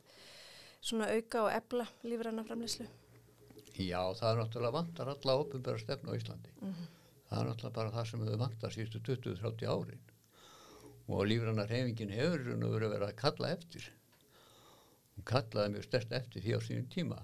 svona 0.80 1.10
auka 1.12 1.44
og 1.44 1.52
ebla 1.58 1.90
lífrana 2.08 2.48
framleyslu? 2.48 2.88
Já, 3.76 4.00
það 4.16 4.30
er 4.30 4.40
náttúrulega 4.42 4.78
vantar 4.78 5.12
alla 5.12 5.38
ofinbæra 5.44 5.84
stefnu 5.84 6.16
á 6.16 6.18
Íslandi. 6.18 6.56
Það 7.28 7.40
er 7.40 7.50
náttúrulega 7.50 7.76
bara 7.76 7.94
það 7.96 8.10
sem 8.10 8.24
við 8.24 8.40
vantar 8.42 8.74
síðustu 8.74 9.02
20-30 9.10 9.72
árin. 9.72 10.04
Og 11.08 11.24
lífrannar 11.28 11.72
hefingin 11.72 12.14
hefur 12.16 12.46
og 12.56 12.74
verið 12.76 12.88
að 12.88 12.94
vera 12.96 13.10
að 13.12 13.20
kalla 13.22 13.52
eftir. 13.56 13.88
Hún 15.16 15.28
kallaði 15.28 15.74
mjög 15.74 15.88
stert 15.88 16.16
eftir 16.16 16.44
því 16.46 16.56
á 16.56 16.60
sínum 16.64 16.90
tíma. 16.94 17.20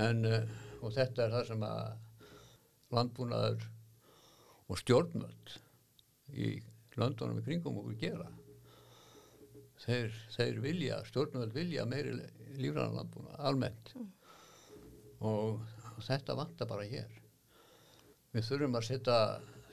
En, 0.00 0.24
uh, 0.24 0.54
og 0.80 0.94
þetta 0.96 1.26
er 1.26 1.34
það 1.34 1.48
sem 1.50 1.66
að 1.66 2.94
landbúnaður 2.94 3.66
og 4.70 4.80
stjórnvöld 4.80 5.54
í 6.32 6.54
löndunum 6.98 7.40
í 7.42 7.44
kringum 7.44 7.80
okkur 7.82 7.98
gera. 8.00 8.28
Þeir, 9.84 10.14
þeir 10.32 10.60
vilja, 10.64 11.00
stjórnvöld 11.10 11.52
vilja 11.52 11.84
meiri 11.88 12.14
lífrannar 12.56 12.96
landbúnað, 12.96 13.36
almennt 13.44 13.92
og 15.24 15.60
þetta 16.06 16.38
vantar 16.38 16.70
bara 16.70 16.88
hér. 16.88 17.23
Við 18.34 18.48
þurfum 18.48 18.78
að 18.78 18.86
setja 18.88 19.18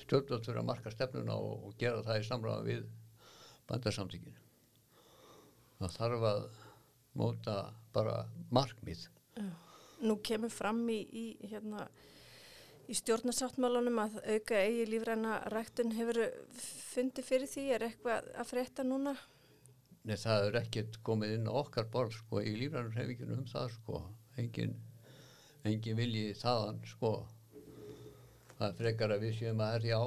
stjórnvöld 0.04 0.46
fyrir 0.46 0.62
að 0.62 0.68
marka 0.68 0.94
stefnuna 0.94 1.38
og, 1.38 1.68
og 1.68 1.78
gera 1.82 2.04
það 2.06 2.22
í 2.22 2.28
samræða 2.28 2.66
við 2.68 2.84
bandarsamtíkinu. 3.70 4.38
Það 5.82 5.96
þarf 5.98 6.26
að 6.30 6.44
móta 7.18 7.58
bara 7.96 8.16
markmið. 8.54 9.08
Nú 10.02 10.18
kemur 10.26 10.54
fram 10.54 10.82
í, 10.90 11.00
í, 11.02 11.26
hérna, 11.50 11.88
í 12.90 12.96
stjórnarsáttmálanum 12.98 14.00
að 14.04 14.18
auka 14.36 14.62
eigi 14.62 14.88
lífræna 14.90 15.40
ræktun 15.54 15.94
hefur 15.98 16.22
fundið 16.94 17.28
fyrir 17.28 17.52
því, 17.52 17.68
er 17.76 17.88
eitthvað 17.90 18.32
að 18.36 18.50
frétta 18.54 18.86
núna? 18.86 19.16
Nei, 20.02 20.16
það 20.18 20.48
er 20.48 20.62
ekkert 20.64 20.98
komið 21.06 21.36
inn 21.38 21.50
á 21.50 21.54
okkar 21.62 21.90
borð 21.94 22.16
sko 22.18 22.42
í 22.42 22.56
lífrænur 22.58 22.98
hefinginu 22.98 23.38
um 23.38 23.46
það 23.50 23.76
sko. 23.76 24.02
Engin, 24.42 24.74
engin 25.68 26.00
vilji 26.00 26.32
þaðan 26.40 26.82
sko. 26.90 27.12
Það 28.62 28.76
frekar 28.78 29.12
að 29.16 29.24
við 29.26 29.32
séum 29.40 29.62
að 29.66 29.72
herja 29.74 29.98
á 29.98 30.06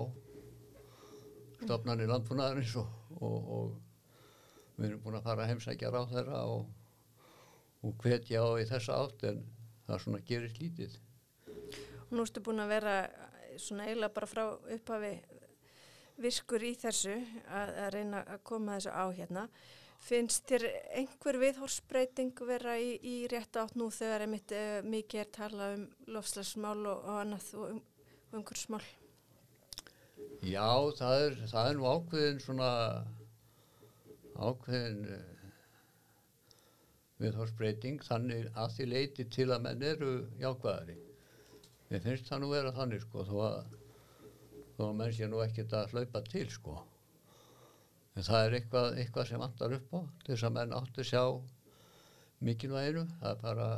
stofnarnir 1.64 2.06
landbúnaðarins 2.06 2.74
og, 2.78 2.90
og, 3.18 3.48
og 3.56 4.76
við 4.76 4.84
erum 4.92 5.00
búin 5.02 5.16
að 5.18 5.24
fara 5.26 5.42
að 5.42 5.48
heimsækja 5.50 5.90
ráð 5.90 6.12
þeirra 6.12 6.42
og, 6.52 6.68
og 7.82 7.96
hvetja 8.04 8.44
á 8.46 8.50
í 8.62 8.66
þessa 8.68 8.98
átt 9.00 9.24
en 9.26 9.40
það 9.88 10.02
svona 10.04 10.20
gerist 10.28 10.60
lítið. 10.62 10.94
Nú 12.14 12.22
ertu 12.22 12.42
búin 12.46 12.62
að 12.62 12.74
vera 12.76 12.92
svona 13.58 13.88
eiginlega 13.88 14.14
bara 14.20 14.28
frá 14.30 14.44
upphafi 14.46 15.10
virkur 16.22 16.62
í 16.62 16.70
þessu 16.78 17.14
að, 17.14 17.72
að 17.74 17.88
reyna 17.96 18.20
að 18.36 18.44
koma 18.46 18.76
þessu 18.76 18.92
á 18.94 19.04
hérna. 19.18 19.44
Finnst 20.04 20.46
þér 20.46 20.68
einhver 21.00 21.40
viðhorsbreyting 21.40 22.44
vera 22.46 22.76
í, 22.78 22.94
í 23.02 23.16
rétt 23.32 23.58
átt 23.58 23.74
nú 23.80 23.88
þegar 23.94 24.26
einmitt 24.28 24.54
uh, 24.54 24.78
mikið 24.86 25.24
er 25.24 25.34
talað 25.40 25.74
um 25.80 25.84
lofslagsmál 26.14 26.78
og 26.92 27.10
annað 27.16 27.50
og 27.58 27.66
um, 27.72 27.82
um 28.34 28.42
umhverfsmál? 28.42 28.82
Já, 30.44 30.70
það 30.98 31.20
er, 31.26 31.36
það 31.50 31.68
er 31.68 31.78
nú 31.78 31.86
ákveðin 31.88 32.40
svona 32.42 32.70
ákveðin 34.34 35.04
uh, 35.14 35.44
viðhorsbreyting 37.22 38.02
þannig 38.04 38.48
að 38.58 38.74
því 38.76 38.88
leiti 38.90 39.26
til 39.36 39.48
að 39.54 39.64
menn 39.68 39.86
eru 39.86 40.10
jákvæðari. 40.42 40.98
Mér 41.90 42.04
finnst 42.04 42.28
það 42.28 42.42
nú 42.42 42.50
vera 42.50 42.74
þannig 42.74 43.04
sko 43.04 43.24
þó 43.28 43.34
að, 43.46 43.78
þó 44.74 44.82
að 44.88 44.96
menn 45.00 45.14
sé 45.14 45.30
nú 45.30 45.42
ekkert 45.44 45.76
að 45.78 45.94
hlaupa 45.94 46.24
til 46.26 46.46
sko. 46.52 46.78
En 48.14 48.26
það 48.26 48.46
er 48.46 48.56
eitthvað, 48.58 48.88
eitthvað 48.98 49.28
sem 49.30 49.42
vantar 49.42 49.76
upp 49.78 49.94
á 49.94 50.00
til 50.24 50.34
þess 50.34 50.48
að 50.48 50.56
menn 50.58 50.74
áttu 50.74 51.06
sjá 51.06 51.22
mikilvæginu. 52.44 53.06
Það 53.20 53.30
er 53.30 53.42
bara 53.42 53.68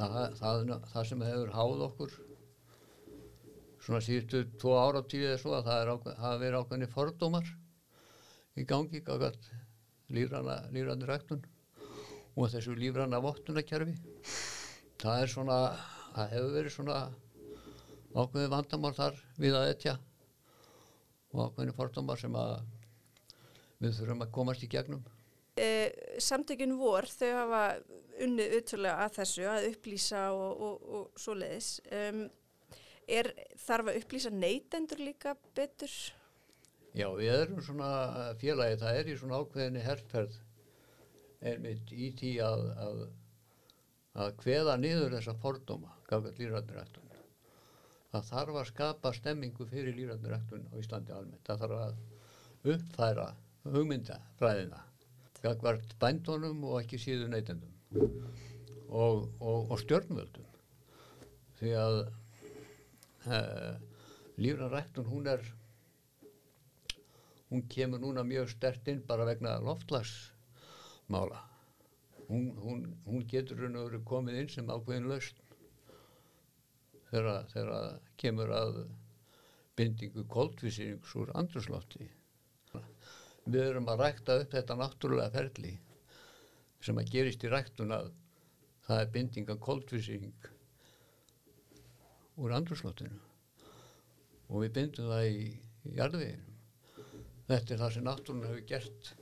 það, 0.00 0.16
það, 0.40 0.72
það 0.92 1.10
sem 1.10 1.28
hefur 1.28 1.54
háð 1.56 1.84
okkur 1.90 2.16
svona 3.86 4.02
síðustu 4.02 4.42
tvo 4.58 4.74
ára 4.80 5.02
tíu 5.06 5.28
eða 5.28 5.38
svo 5.38 5.52
að 5.54 5.68
það 5.68 5.90
hafa 6.18 6.38
verið 6.40 6.58
ákveðni 6.58 6.88
fordómar 6.90 7.50
í 8.58 8.64
gangi 8.66 9.02
gafat 9.06 9.50
lífranni 10.10 11.06
ræktun 11.06 11.44
og 12.36 12.50
þessu 12.50 12.74
lífranna 12.76 13.20
vottunarkerfi. 13.22 13.94
Það 14.98 15.22
er 15.22 15.30
svona, 15.30 15.58
það 16.16 16.32
hefur 16.34 16.54
verið 16.56 16.74
svona 16.74 16.96
ákveði 18.16 18.50
vandamál 18.56 18.94
þar 18.96 19.20
við 19.38 19.58
að 19.58 19.70
etja 19.74 19.94
og 21.30 21.44
ákveðni 21.44 21.76
fordómar 21.76 22.18
sem 22.18 22.34
að 22.40 22.56
við 23.84 24.00
þurfum 24.00 24.24
að 24.24 24.32
komast 24.34 24.64
í 24.66 24.70
gegnum. 24.72 25.04
E, 25.56 25.68
samtökun 26.20 26.74
vor 26.80 27.06
þau 27.06 27.30
hafa 27.36 27.62
unnið 28.24 28.56
auðvitað 28.56 28.90
að 28.96 29.14
þessu 29.20 29.46
að 29.52 29.68
upplýsa 29.70 30.24
og, 30.34 30.66
og, 30.66 30.90
og 30.98 31.22
svo 31.22 31.36
leiðis. 31.38 31.70
Um, 31.92 32.26
er 33.06 33.30
þarf 33.66 33.90
að 33.90 34.00
upplýsa 34.00 34.32
neytendur 34.34 35.02
líka 35.02 35.36
betur? 35.56 35.92
Já, 36.96 37.06
við 37.12 37.32
erum 37.34 37.62
svona 37.62 37.90
félagi, 38.40 38.80
það 38.80 39.00
er 39.00 39.10
í 39.12 39.16
svona 39.20 39.40
ákveðinni 39.42 39.84
herrferð 39.84 40.38
einmitt 41.46 41.92
í 41.92 42.10
tí 42.16 42.36
að, 42.42 42.64
að, 42.80 43.02
að 44.24 44.32
hveða 44.42 44.76
niður 44.80 45.18
þessa 45.18 45.36
fordóma, 45.42 45.92
gafið 46.08 46.40
líðrættirættun. 46.42 47.02
Það 48.16 48.28
þarf 48.30 48.56
að 48.56 48.68
skapa 48.70 49.12
stemmingu 49.12 49.66
fyrir 49.68 49.96
líðrættirættun 49.98 50.68
á 50.72 50.74
Íslandi 50.80 51.12
almennt. 51.12 51.44
Það 51.44 51.64
þarf 51.64 51.80
að 51.84 52.72
uppfæra 52.72 53.26
hugmyndafræðina 53.66 54.82
gagvart 55.42 55.94
bændunum 56.00 56.64
og 56.66 56.80
ekki 56.80 56.98
síðu 57.00 57.28
neytendum 57.30 57.72
og, 58.88 59.26
og, 59.40 59.70
og 59.70 59.78
stjórnvöldum 59.82 60.46
því 61.60 61.74
að 61.80 61.98
e, 63.26 63.40
lífranræktun 64.42 65.08
hún 65.10 65.30
er 65.32 65.42
hún 67.50 67.62
kemur 67.70 68.02
núna 68.02 68.24
mjög 68.26 68.50
stert 68.50 68.88
inn 68.92 69.02
bara 69.06 69.26
vegna 69.28 69.58
loftlagsmála 69.62 71.40
hún, 72.28 72.50
hún, 72.64 72.86
hún 73.06 73.26
getur 73.30 73.60
raun 73.62 73.78
og 73.80 73.90
verið 73.90 74.06
komið 74.12 74.40
inn 74.42 74.52
sem 74.54 74.70
ákveðin 74.70 75.10
lausn 75.12 75.42
þegar 77.10 77.46
þegar 77.52 77.98
kemur 78.22 78.52
að 78.60 78.80
bindingu 79.78 80.24
koldvísings 80.32 81.14
úr 81.20 81.32
andruslofti 81.38 82.08
við 83.46 83.62
erum 83.62 83.90
að 83.92 84.02
rækta 84.02 84.40
upp 84.42 84.54
þetta 84.56 84.78
náttúrulega 84.80 85.34
ferli 85.36 85.74
sem 86.82 86.98
að 86.98 87.12
gerist 87.14 87.44
í 87.46 87.50
ræktun 87.52 87.94
að 87.94 88.10
það 88.86 89.02
er 89.02 89.12
bindinga 89.14 89.56
koldvísing 89.68 90.48
úr 92.36 92.54
andrúrslóttinu 92.56 93.16
og 94.46 94.62
við 94.62 94.74
bindum 94.76 95.10
það 95.10 95.28
í, 95.30 95.46
í 95.88 95.94
jarðveginum. 95.96 96.52
Þetta 97.46 97.74
er 97.74 97.80
það 97.82 97.94
sem 97.94 98.06
náttúrun 98.06 98.46
hefur 98.46 98.66
gert 98.68 99.12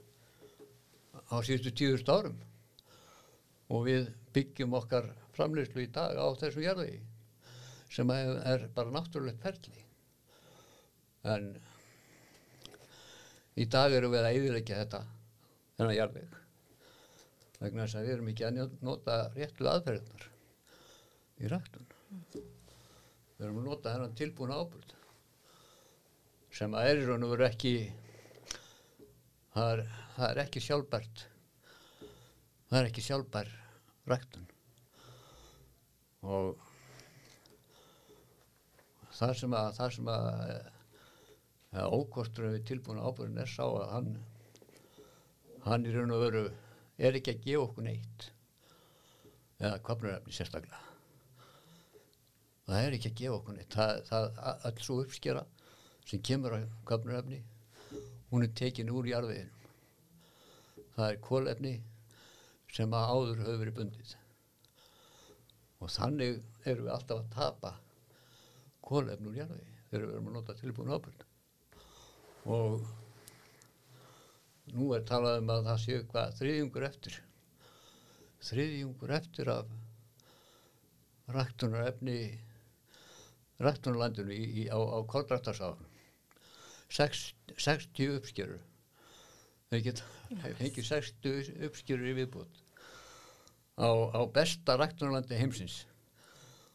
á 1.30 1.36
síðustu 1.44 1.72
tíðust 1.78 2.10
árum 2.10 2.38
og 3.72 3.86
við 3.88 4.08
byggjum 4.36 4.76
okkar 4.80 5.10
framleyslu 5.36 5.84
í 5.84 5.90
dag 5.92 6.16
á 6.18 6.26
þessu 6.40 6.64
jarðvegi 6.64 7.00
sem 7.94 8.10
er, 8.10 8.66
bara 8.74 8.92
náttúrulegt 8.92 9.42
ferli. 9.44 9.84
En 11.24 11.52
í 13.60 13.66
dag 13.70 13.94
erum 13.94 14.12
við 14.12 14.26
að 14.26 14.40
yfirleikja 14.40 14.80
þetta 14.82 15.04
þennan 15.78 15.96
jarðveg 15.98 16.40
vegna 17.60 17.86
þess 17.86 17.98
að 17.98 18.08
við 18.08 18.16
erum 18.16 18.32
ekki 18.32 18.48
að 18.48 18.58
nota 18.84 19.20
réttu 19.36 19.68
aðferðunar 19.70 20.26
í 21.40 21.52
ræktun 21.52 21.88
við 23.44 23.50
erum 23.50 23.60
að 23.60 23.68
nota 23.68 23.92
þennan 23.92 24.16
tilbúna 24.16 24.56
ábyrð 24.62 24.92
sem 26.54 26.74
að 26.78 26.88
er 26.88 27.00
í 27.02 27.06
raun 27.08 27.26
og 27.26 27.32
veru 27.34 27.44
ekki 27.44 27.72
það 29.52 29.72
er, 29.74 29.82
það 30.14 30.28
er 30.30 30.40
ekki 30.44 30.62
sjálfbært 30.64 31.24
það 32.70 32.78
er 32.78 32.88
ekki 32.88 33.04
sjálfbær 33.04 33.50
ræktun. 34.10 34.46
Og 36.24 36.56
það 39.14 39.34
sem 39.42 39.58
að 39.58 39.68
það 39.76 39.92
sem 39.98 40.08
að 40.14 40.40
ja, 41.74 41.84
ókostur 41.84 42.48
við 42.48 42.64
tilbúna 42.72 43.04
ábyrðin 43.04 43.44
er 43.44 43.52
sá 43.52 43.64
að 43.66 43.92
hann 43.92 44.10
hann 45.68 45.84
í 45.84 45.92
raun 45.92 46.16
og 46.16 46.24
veru 46.24 46.46
er 46.96 47.20
ekki 47.20 47.36
að 47.36 47.44
gefa 47.44 47.68
okkur 47.68 47.88
neitt 47.90 48.26
eða 49.60 49.78
kvapnurefni 49.84 50.34
sérstaklega 50.34 50.93
það 52.66 52.86
er 52.86 52.96
ekki 52.96 53.10
að 53.10 53.18
gefa 53.20 53.38
okkur 53.38 53.58
neitt. 53.58 53.74
Það, 53.74 54.00
það 54.08 54.68
alls 54.70 54.86
svo 54.86 55.00
uppskera 55.02 55.44
sem 56.04 56.22
kemur 56.24 56.56
á 56.56 56.58
kvapnurefni 56.88 57.40
hún 58.30 58.46
er 58.46 58.54
tekin 58.58 58.92
úr 58.92 59.08
jarðveginum. 59.08 59.60
Það 60.94 61.08
er 61.10 61.20
kólefni 61.22 61.74
sem 62.74 62.96
að 62.96 63.10
áður 63.14 63.42
höfðu 63.44 63.60
verið 63.60 63.78
bundið. 63.78 64.14
Og 65.84 65.92
þannig 65.92 66.40
erum 66.64 66.88
við 66.88 66.94
alltaf 66.96 67.20
að 67.20 67.30
tapa 67.34 67.72
kólefn 68.84 69.30
úr 69.30 69.38
jarðvegi 69.38 69.78
þegar 69.90 70.06
við 70.08 70.16
erum 70.16 70.28
að 70.30 70.36
nota 70.38 70.56
tilbúin 70.58 70.92
ábyrg 70.94 71.24
og 72.54 72.82
nú 74.74 74.90
er 74.96 75.04
talað 75.08 75.38
um 75.40 75.52
að 75.54 75.68
það 75.68 75.78
séu 75.84 76.02
hvað 76.10 76.34
þriðjungur 76.40 76.86
eftir. 76.88 77.20
Þriðjungur 78.44 79.14
eftir 79.16 79.50
af 79.52 79.70
ræktunarefni 81.32 82.18
í, 83.60 84.68
á, 84.68 84.78
á 84.78 84.98
koldrættarsáðunum 85.06 85.90
60 86.90 88.16
uppskjörur 88.18 88.62
þeir 89.70 89.82
geta 89.88 90.04
fengið 90.58 90.88
60 90.90 91.64
uppskjörur 91.68 92.10
í 92.10 92.16
viðbútt 92.18 92.60
á, 93.78 93.88
á 93.88 94.20
besta 94.34 94.76
ræktunarlandi 94.78 95.38
heimsins 95.38 95.86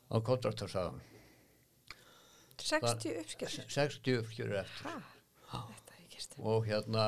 á 0.09 0.17
koldrættarsáðunum 0.19 1.05
60 2.59 3.21
uppskjörur 3.23 3.71
60 3.71 4.19
uppskjörur 4.23 4.61
eftir. 4.63 5.03
Ekki 5.99 6.23
stund 6.23 6.47
og 6.51 6.67
hérna 6.67 7.05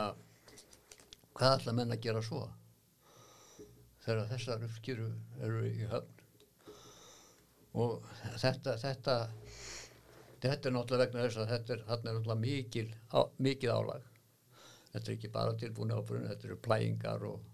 hvað 1.36 1.58
ætla 1.58 1.76
menn 1.76 1.94
að 1.96 2.04
gera 2.06 2.24
svo? 2.26 2.46
Þegar 4.02 4.30
þessar 4.32 4.66
uppskýru 4.66 5.10
eru 5.46 5.66
í 5.68 5.86
höfn 5.92 6.21
og 7.74 8.08
þetta 8.42 8.76
þetta 8.82 9.18
þetta 10.42 10.70
er 10.70 10.76
náttúrulega 10.76 11.06
vegna 11.06 11.28
þess 11.28 11.42
að 11.44 11.54
þetta 11.54 11.74
er, 11.76 11.86
er 11.86 12.04
náttúrulega 12.08 12.42
mikil, 12.42 12.88
á, 13.14 13.20
mikið 13.38 13.72
álag. 13.78 14.08
Þetta 14.92 15.06
er 15.06 15.16
ekki 15.16 15.32
bara 15.32 15.58
tilbúin 15.62 15.94
ábyrðin 15.96 16.30
þetta 16.34 16.48
eru 16.50 16.62
plægingar 16.66 17.28
og 17.30 17.48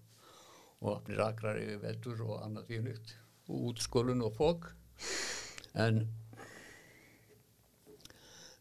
og 0.78 0.92
opnir 0.92 1.22
akrar 1.24 1.58
yfir 1.58 1.80
vetur 1.82 2.20
og 2.22 2.36
annað 2.44 2.68
því 2.68 2.78
nýtt 2.84 3.14
útskólun 3.48 4.22
og 4.22 4.34
fók 4.36 4.68
en 5.74 6.04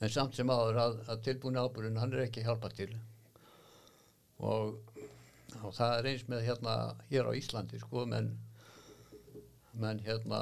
en 0.02 0.14
samt 0.14 0.38
sem 0.38 0.50
áður 0.50 0.80
að, 0.82 0.98
að 1.12 1.22
tilbúin 1.28 1.60
ábyrðin 1.62 2.00
hann 2.02 2.14
er 2.14 2.26
ekki 2.28 2.44
hjálpa 2.46 2.70
til. 2.70 2.92
Og, 4.38 4.76
og 5.64 5.72
það 5.74 5.94
er 5.96 6.10
eins 6.12 6.26
með 6.30 6.44
hérna 6.46 6.76
hér 7.10 7.30
á 7.30 7.38
Íslandi 7.38 7.82
sko 7.82 8.06
menn 8.10 8.36
menn 9.78 10.02
hérna 10.06 10.42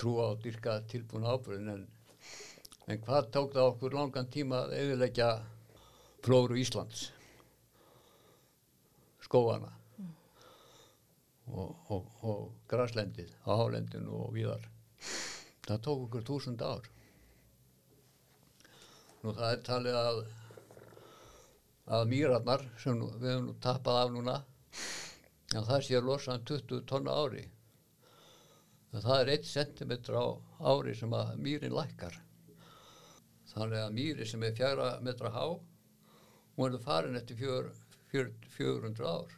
trúa 0.00 0.30
og 0.32 0.42
dyrka 0.44 0.78
tilbúin 0.90 1.28
ábyrðin 1.28 1.72
en, 1.74 1.86
en 2.88 3.02
hvað 3.04 3.30
tók 3.36 3.54
það 3.54 3.70
okkur 3.74 3.96
langan 3.98 4.30
tíma 4.32 4.64
að 4.64 4.76
eðilegja 4.78 5.30
flóru 6.24 6.58
Íslands? 6.60 7.10
Skóana 9.24 9.70
og, 11.50 11.76
og, 11.92 12.08
og 12.26 12.42
graslendið 12.70 13.32
á 13.44 13.50
hálendinu 13.60 14.24
og 14.24 14.34
viðar 14.34 14.64
það 15.66 15.82
tók 15.86 16.04
okkur 16.08 16.26
túsund 16.26 16.62
ár. 16.64 16.86
Nú 19.20 19.34
það 19.36 19.52
er 19.52 19.64
talið 19.66 19.98
að 20.00 20.22
að 21.90 22.10
mýrarnar 22.10 22.62
sem 22.78 22.98
við 23.00 23.32
hefum 23.32 23.46
nú 23.48 23.54
tappað 23.62 23.96
af 24.00 24.12
núna 24.14 24.36
en 25.56 25.64
það 25.66 25.80
sé 25.86 25.96
að 25.98 26.06
losa 26.06 26.36
um 26.36 26.44
20 26.46 26.84
tonna 26.90 27.16
ári 27.24 27.42
það 28.98 29.20
er 29.20 29.32
1 29.36 29.46
cm 29.46 29.92
á 30.18 30.26
ári 30.72 30.94
sem 30.98 31.12
að 31.14 31.36
mýrin 31.38 31.74
lækkar. 31.76 32.16
Þannig 33.50 33.82
að 33.84 33.94
mýri 33.94 34.26
sem 34.26 34.42
er 34.46 34.54
fjara 34.54 34.88
metra 35.02 35.30
há 35.34 35.44
hún 36.60 36.74
er 36.74 36.82
farin 36.82 37.16
eftir 37.16 37.38
fjör, 37.38 37.70
fjör, 38.10 38.32
400 38.56 39.06
ár. 39.06 39.36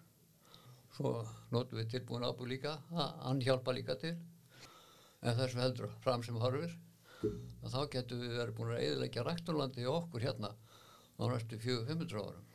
Svo 0.96 1.12
notum 1.52 1.78
við 1.78 1.90
tilbúin 1.92 2.24
ábúr 2.26 2.50
líka 2.50 2.78
að 2.90 3.12
hann 3.26 3.42
hjálpa 3.44 3.74
líka 3.76 3.96
til. 4.00 4.16
En 5.22 5.36
þess 5.38 5.54
við 5.54 5.62
heldur 5.62 5.92
fram 6.02 6.24
sem 6.26 6.40
horfir 6.40 6.72
og 7.22 7.68
þá 7.70 7.80
getum 7.92 8.24
við 8.24 8.34
verið 8.40 8.56
búin 8.56 8.72
að 8.74 8.84
eðilegja 8.88 9.22
rækturlandi 9.28 9.84
í 9.84 9.90
okkur 9.92 10.24
hérna 10.26 10.50
á 10.50 11.22
næstu 11.30 11.60
400-500 11.62 12.24
árum. 12.24 12.48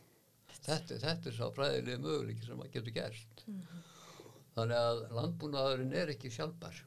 Þetta, 0.58 0.98
þetta 1.06 1.30
er 1.30 1.38
sá 1.38 1.46
fræðilega 1.56 2.04
möguleiki 2.04 2.44
sem 2.44 2.60
að 2.60 2.74
getur 2.74 2.98
gerst. 2.98 3.46
Þannig 4.58 4.78
að 4.82 5.04
landbúnaðurinn 5.16 5.96
er 5.96 6.12
ekki 6.12 6.34
sjálfbar 6.34 6.84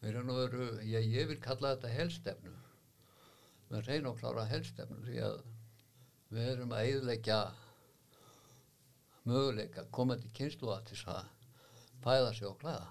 við 0.00 0.08
erum 0.10 0.26
nú 0.28 0.36
veru 0.38 0.66
ég, 0.86 1.06
ég 1.12 1.28
vil 1.30 1.38
kalla 1.42 1.74
þetta 1.74 1.92
helstefnu 1.94 2.52
með 3.70 3.88
reyna 3.90 4.10
og 4.12 4.18
klára 4.20 4.44
helstefnu 4.50 4.98
því 5.06 5.20
að 5.26 5.38
við 6.36 6.50
erum 6.52 6.74
að 6.76 6.90
eðilegja 6.90 7.38
möguleika 9.26 9.86
komandi 9.94 10.30
kynsluða 10.36 10.80
til 10.86 10.96
þess 10.98 11.08
að 11.10 11.32
fæða 12.04 12.32
sig 12.36 12.46
og 12.46 12.58
klæða. 12.60 12.88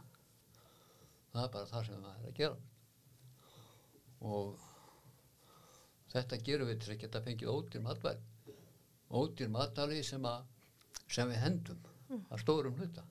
Það 1.32 1.44
er 1.46 1.52
bara 1.54 1.70
það 1.72 1.86
sem 1.88 2.06
það 2.06 2.16
er 2.16 2.30
að 2.30 2.38
gera. 2.40 2.58
Og 4.26 4.66
þetta 6.12 6.40
gerum 6.48 6.70
við 6.72 6.82
til 6.84 6.94
að 6.96 7.02
geta 7.04 7.22
fengið 7.28 7.52
ódýr 7.54 7.84
matvæl. 7.86 8.16
Ódýr 9.16 9.52
matvæli 9.54 10.02
sem, 10.04 10.28
að, 10.28 10.48
sem 11.08 11.32
við 11.32 11.44
hendum 11.46 11.84
Mm. 12.06 12.20
að 12.30 12.42
stórum 12.44 12.76
hluta. 12.78 13.02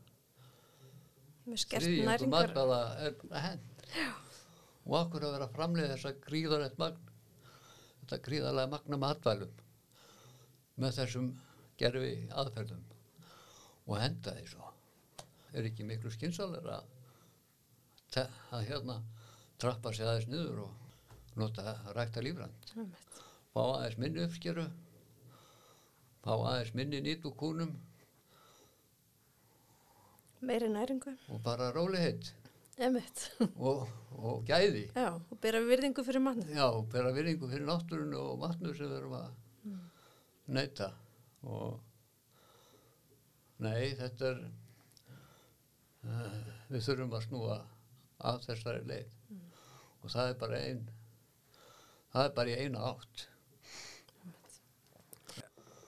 Með 1.48 1.56
skert 1.64 1.82
þriðjungur 1.82 2.10
næringar 2.12 2.30
matvæla 2.34 2.76
er 3.02 3.16
bara 3.24 3.40
hend 3.42 3.72
og 4.84 4.94
okkur 5.00 5.26
að 5.26 5.34
vera 5.36 5.48
að 5.48 5.56
framleiða 5.56 5.94
þessa 5.94 6.14
gríðarlegt 6.26 6.80
magn 6.80 7.10
þetta 8.00 8.20
gríðarlega 8.26 8.72
magna 8.74 9.00
matvælum 9.00 9.60
með 10.82 10.96
þessum 10.98 11.30
gerfi 11.80 12.14
aðferðum? 12.34 12.84
Og 13.84 13.98
henda 14.00 14.32
því 14.36 14.46
svo. 14.48 14.70
Er 15.54 15.66
ekki 15.68 15.86
miklu 15.86 16.10
skynsalega 16.12 16.78
að, 16.80 18.30
að 18.54 18.66
hérna 18.68 18.98
trappa 19.60 19.92
sig 19.94 20.06
aðeins 20.08 20.30
niður 20.30 20.64
og 20.66 21.38
nota 21.38 21.76
rækta 21.96 22.22
lífrand 22.24 22.70
fá 23.54 23.60
aðeins 23.62 23.98
minni 24.02 24.22
uppskeru 24.24 24.64
fá 26.24 26.32
aðeins 26.34 26.72
minni 26.78 27.02
nýtt 27.04 27.26
úr 27.28 27.36
kúnum 27.38 27.74
meiri 30.44 30.68
næringu. 30.68 31.14
og 31.28 31.42
bara 31.42 31.70
róliheit 31.74 32.34
Emitt. 32.34 32.43
Og, 33.68 33.84
og 34.18 34.44
gæði. 34.48 34.88
Já, 34.96 35.12
og 35.14 35.40
bera 35.42 35.60
virðingu 35.62 36.04
fyrir 36.06 36.22
mannu 36.24 36.46
já, 36.50 36.66
bera 36.90 37.12
virðingu 37.14 37.50
fyrir 37.50 37.68
náttúrunu 37.68 38.18
og 38.18 38.40
vatnu 38.42 38.74
sem 38.74 38.90
við 38.90 38.96
erum 38.98 39.16
að 39.18 39.28
neyta. 40.56 40.90
Og 41.44 41.78
nei, 43.62 43.92
þetta 43.98 44.32
er 44.32 44.42
uh, 46.08 46.42
við 46.72 46.88
þurfum 46.88 47.14
að 47.14 47.24
snúa 47.28 47.60
af 48.24 48.42
þessari 48.48 48.82
leið. 48.88 49.14
Og 50.02 50.12
það 50.12 50.32
er 50.32 50.36
bara 50.42 50.60
ein 50.66 50.84
það 52.12 52.26
er 52.26 52.36
bara 52.36 52.52
í 52.52 52.58
eina 52.64 52.90
átt. 52.90 53.26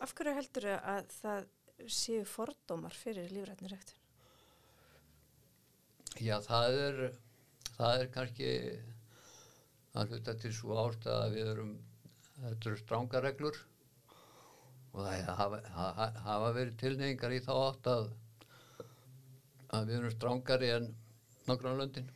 Af 0.05 0.13
hverju 0.15 0.35
heldur 0.37 0.73
að 0.77 1.15
það 1.19 1.47
séu 1.93 2.25
fordómar 2.29 2.95
fyrir 2.97 3.33
lífrætni 3.33 3.71
ræktun 3.73 4.06
Já, 6.17 6.39
það 6.41 6.75
er, 6.81 7.01
það 7.77 7.95
er 8.01 8.07
kannski 8.15 8.51
að 9.97 10.13
hluta 10.13 10.35
til 10.41 10.53
svo 10.57 10.77
ástæða 10.81 11.17
að 11.27 11.35
við 11.35 11.49
erum, 11.51 11.73
þetta 12.39 12.71
eru 12.71 12.79
strángareglur 12.81 13.59
og 14.95 15.03
það 15.03 15.27
hafa, 15.41 15.59
hafa, 15.75 16.07
hafa 16.25 16.53
verið 16.57 16.79
tilneyingar 16.81 17.35
í 17.37 17.41
þá 17.45 17.51
átt 17.57 17.91
að, 17.93 18.07
að 19.77 19.91
við 19.91 19.99
erum 19.99 20.15
strángari 20.15 20.71
en 20.79 20.89
nágrannlöndin. 21.51 22.09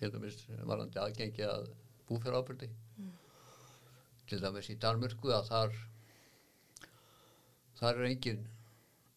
Til 0.00 0.10
dæmis 0.14 0.40
varandi 0.64 1.02
aðgengi 1.02 1.44
að 1.44 1.68
búfjörðábyrdi. 2.08 2.70
Til 4.30 4.40
dæmis 4.40 4.72
í 4.72 4.78
Danmörku 4.80 5.34
að 5.36 5.52
þar, 5.52 5.78
þar 7.82 8.00
er 8.00 8.08
engin 8.08 8.42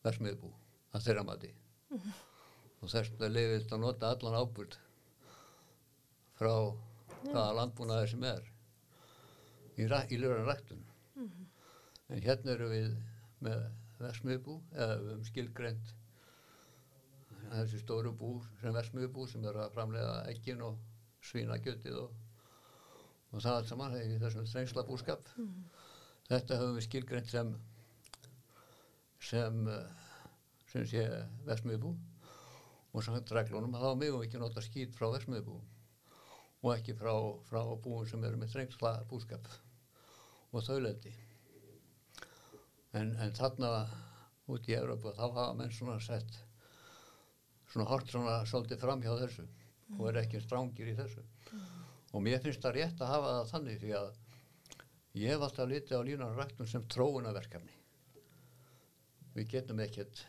versmiðbú 0.04 0.52
að 0.92 1.08
þeirra 1.08 1.28
mati 1.32 1.56
og 2.84 2.92
þess 2.92 3.14
vegna 3.14 3.30
leiðist 3.32 3.72
að 3.72 3.84
nota 3.86 4.10
allan 4.12 4.36
ábyrð 4.42 4.76
frá 6.36 6.54
hvaða 7.24 7.56
landbúnaði 7.60 8.10
sem 8.12 8.26
er 8.28 8.44
í, 9.80 9.86
í 9.88 10.20
ljóran 10.20 10.50
ræktun. 10.50 10.84
En 12.12 12.24
hérna 12.26 12.58
eru 12.58 12.68
við 12.74 12.90
með 13.44 13.64
versmiðbú, 14.02 14.58
eða 14.76 14.98
við 15.00 15.12
höfum 15.14 15.28
skilgreint 15.30 15.94
þessi 17.54 17.80
stóru 17.84 18.12
bú 18.18 18.34
sem 18.60 18.76
versmiðbú 18.76 19.28
sem 19.32 19.44
eru 19.48 19.64
að 19.64 19.76
framlega 19.78 20.16
ekkin 20.34 20.64
og 20.66 20.80
svínagjötið 21.24 22.00
og, 22.02 22.16
og 23.32 23.44
það 23.44 23.58
allt 23.58 23.72
saman 23.72 24.00
í 24.00 24.18
þessum 24.20 24.50
þrengsla 24.50 24.86
búskap. 24.88 25.30
Þetta 26.28 26.60
höfum 26.60 26.80
við 26.80 26.88
skilgreint 26.90 27.32
sem 27.32 27.54
sem 29.24 29.68
eh, 29.72 30.02
sem 30.74 30.88
sé 30.90 31.06
versmiðbú 31.48 31.94
og 32.94 33.04
samkvæmt 33.04 33.34
reglunum 33.34 33.76
að 33.78 33.86
þá 33.88 34.00
megum 34.00 34.22
við 34.22 34.28
ekki 34.28 34.42
nota 34.42 34.64
skýt 34.64 34.96
frá 34.98 35.10
versmiðbú 35.16 35.58
og 36.64 36.72
ekki 36.76 36.96
frá, 36.96 37.14
frá 37.50 37.62
búum 37.84 38.06
sem 38.08 38.24
eru 38.24 38.40
með 38.40 38.54
þrengsla 38.54 38.94
búskap 39.10 39.50
og 40.54 40.64
þaulendi. 40.64 41.12
En, 42.94 43.16
en 43.18 43.34
þarna 43.34 43.72
út 44.54 44.68
í 44.70 44.76
Európa 44.78 45.16
þá 45.18 45.24
hafa 45.26 45.46
menn 45.58 45.74
svona 45.74 45.98
sett 46.04 46.38
svona 47.72 47.90
hort 47.90 48.12
svona 48.12 48.36
svolítið 48.46 48.84
fram 48.84 49.02
hjá 49.02 49.16
þessu 49.18 49.48
og 49.98 50.10
er 50.10 50.20
ekki 50.22 50.42
strángir 50.44 50.92
í 50.92 50.98
þessu. 50.98 51.24
Og 52.14 52.22
mér 52.22 52.44
finnst 52.44 52.62
það 52.62 52.78
rétt 52.78 53.02
að 53.02 53.14
hafa 53.16 53.32
það 53.38 53.50
þannig 53.54 53.80
því 53.82 53.96
að 53.98 54.12
ég 55.24 55.34
hef 55.34 55.46
alltaf 55.48 55.72
litið 55.72 55.98
á 55.98 56.02
línan 56.06 56.38
ræktun 56.38 56.70
sem 56.70 56.86
tróunaverkefni. 56.94 57.74
Við 59.34 59.50
getum 59.56 59.82
ekkert 59.82 60.22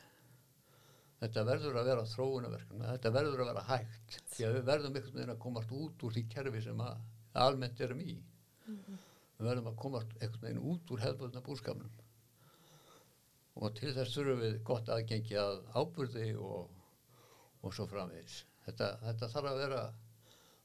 þetta 1.24 1.44
verður 1.48 1.80
að 1.80 1.88
vera 1.90 2.04
þróunaverkefni, 2.12 2.86
þetta 2.92 3.12
verður 3.16 3.42
að 3.44 3.50
vera 3.50 3.64
hægt 3.72 4.16
því 4.34 4.46
að 4.48 4.54
við 4.58 4.64
verðum 4.70 4.96
einhvern 4.98 5.18
veginn 5.18 5.34
að 5.34 5.42
komast 5.44 5.74
út 5.80 6.04
úr 6.08 6.14
því 6.16 6.22
kerfi 6.36 6.62
sem 6.68 6.80
að 6.84 7.02
almennt 7.44 7.80
erum 7.84 8.00
í. 8.04 8.14
Við 8.68 9.46
verðum 9.48 9.70
að 9.72 9.78
komast 9.82 10.16
einhvern 10.20 10.46
veginn 10.48 10.64
út 10.72 10.92
úr 10.94 11.04
hefðbundna 11.04 11.42
búskapnum 11.46 12.00
og 13.54 13.70
til 13.78 13.92
þess 13.94 14.16
þurfum 14.16 14.40
við 14.42 14.56
gott 14.66 14.88
aðgengi 14.90 15.36
að 15.38 15.60
ábyrði 15.78 16.32
og, 16.42 16.72
og 17.62 17.74
svo 17.76 17.84
framvegis. 17.86 18.40
Þetta, 18.64 18.88
þetta 19.04 19.28
þarf 19.30 19.50
að 19.52 19.60
vera 19.62 19.82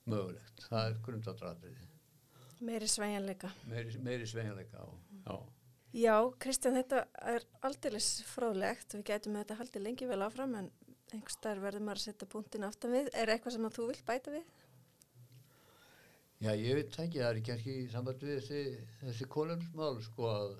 mögulegt, 0.09 0.63
það 0.71 0.87
er 0.87 0.97
grundatratriði, 1.05 1.85
Meiri 2.65 2.87
sveigjanleika. 2.91 3.51
meiri, 3.69 3.93
meiri 4.03 4.25
sveigjanleika 4.27 4.81
og 4.83 4.97
já. 5.21 5.35
Já, 5.89 6.13
Kristján, 6.37 6.75
þetta 6.77 6.99
er 7.31 7.45
aldeilis 7.65 8.19
fróðlegt. 8.29 8.93
Við 8.93 9.07
gætum 9.09 9.33
með 9.33 9.45
þetta 9.45 9.55
haldið 9.63 9.85
lengi 9.87 10.09
vel 10.09 10.21
áfram 10.21 10.51
en 10.59 10.67
einhvers 11.09 11.37
staðar 11.39 11.63
verður 11.63 11.85
maður 11.87 12.01
að 12.01 12.05
setja 12.05 12.27
punktin 12.29 12.67
aftan 12.67 12.93
við. 12.93 13.09
Er 13.17 13.31
eitthvað 13.33 13.55
sem 13.55 13.65
að 13.65 13.77
þú 13.79 13.87
vilt 13.89 14.03
bæta 14.05 14.33
við? 14.35 14.45
Já, 16.39 16.53
ég 16.53 16.77
veit 16.77 16.93
það 16.93 17.07
ekki, 17.07 17.19
það 17.19 17.29
er 17.31 17.41
ekki 17.41 17.55
ekki 17.55 17.73
í 17.79 17.87
samband 17.91 18.21
við 18.23 18.37
þessi, 18.37 18.61
þessi 19.01 19.29
kólefnismál, 19.33 19.97
sko 20.05 20.29
að 20.29 20.53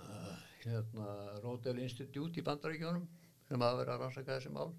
uh, 0.00 0.32
hérna, 0.64 1.12
Rodel 1.44 1.78
Institute 1.84 2.40
í 2.40 2.46
bandaríkjónum 2.48 3.04
sem 3.46 3.62
hafa 3.62 3.78
verið 3.82 3.92
að 3.92 4.02
rannsaka 4.02 4.38
þessi 4.38 4.54
mál, 4.56 4.72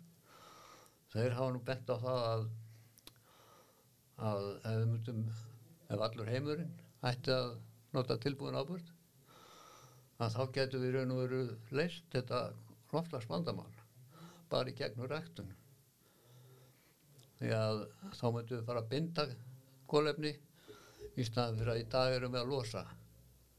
þeir 1.14 1.38
hafa 1.38 1.54
nú 1.54 1.62
bent 1.70 1.94
á 1.94 1.96
það 2.02 2.28
að, 2.34 2.46
að 4.32 4.50
ef 4.74 4.84
myndum, 4.90 5.26
ef 5.88 6.06
allur 6.10 6.34
heimurinn 6.34 6.76
ætti 7.08 7.38
að 7.38 7.54
nota 7.96 8.18
tilbúin 8.22 8.58
ábyrð, 8.58 8.92
að 10.22 10.36
þá 10.36 10.44
getum 10.58 10.84
við 10.84 10.96
raun 10.96 11.14
og 11.16 11.22
veru 11.24 11.42
leist 11.76 12.06
þetta 12.14 12.42
loftlagsvandamál 12.94 13.72
bara 14.52 14.70
í 14.70 14.76
gegnum 14.78 15.10
ræktun. 15.10 15.50
Því 17.40 17.52
að 17.58 17.82
þá 18.20 18.26
myndum 18.36 18.60
við 18.60 18.68
fara 18.68 18.84
að 18.84 18.92
binda 18.92 19.26
kólefni 19.90 20.34
í 21.18 21.26
staðan 21.28 21.58
fyrir 21.60 21.74
að 21.74 21.82
í 21.82 21.88
dag 21.96 22.16
erum 22.16 22.36
við 22.36 22.44
að 22.44 22.52
losa 22.52 22.84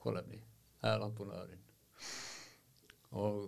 kólefni, 0.03 0.39
það 0.81 0.95
er 0.95 1.03
landbúnaðurinn. 1.03 1.67
Og 3.23 3.41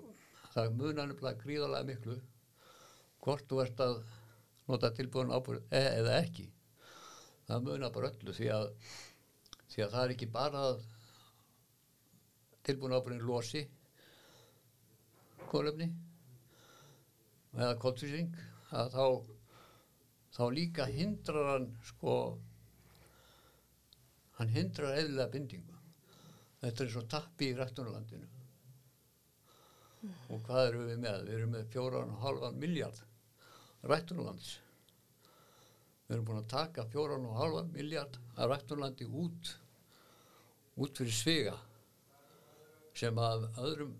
það 0.54 0.76
munar 0.78 1.08
nefnilega 1.10 1.42
gríðarlega 1.44 1.88
miklu 1.88 2.18
hvort 3.24 3.46
þú 3.48 3.62
ert 3.64 3.80
að 3.80 3.96
nota 4.68 4.92
tilbúin 4.96 5.32
ábúrð 5.32 5.64
e 5.72 5.82
eða 6.00 6.18
ekki. 6.20 6.48
Það 7.48 7.66
munar 7.68 7.92
bara 7.94 8.10
öllu 8.12 8.34
því 8.36 8.50
að 8.52 8.68
því 9.74 9.82
að 9.82 9.94
það 9.94 10.04
er 10.04 10.12
ekki 10.14 10.26
bara 10.30 10.64
tilbúin 12.64 12.94
ábúrðin 12.94 13.24
losi 13.26 13.64
kólefni 15.50 15.88
eða 17.58 17.74
koltvísing 17.82 18.36
að 18.74 18.94
þá 18.94 19.06
þá 20.34 20.44
líka 20.54 20.86
hindrar 20.90 21.50
hann 21.52 21.66
sko 21.90 22.14
hann 24.38 24.50
hindrar 24.50 24.96
eðlilega 24.98 25.30
bindingu. 25.30 25.76
Þetta 26.62 26.84
er 26.84 26.90
svo 26.94 27.02
tappi 27.10 27.50
í 27.50 27.58
rættunarlandinu 27.58 28.30
og 30.34 30.40
hvað 30.46 30.68
erum 30.68 30.88
við 30.88 31.02
með? 31.02 31.26
Við 31.26 31.34
erum 31.38 31.52
með 31.54 31.68
fjóran 31.74 32.14
og 32.14 32.22
halvan 32.24 32.58
miljard 32.60 33.02
rættunarlands 33.90 34.54
við 36.06 36.16
erum 36.16 36.26
búin 36.28 36.40
að 36.42 36.50
taka 36.52 36.86
fjóran 36.92 37.28
og 37.28 37.38
halvan 37.40 37.70
miljard 37.74 38.18
af 38.36 38.50
rættunarlandi 38.50 39.06
út 39.22 39.54
út 40.80 40.98
fyrir 40.98 41.14
svega 41.14 41.54
sem 42.94 43.18
að 43.18 43.48
öðrum 43.62 43.94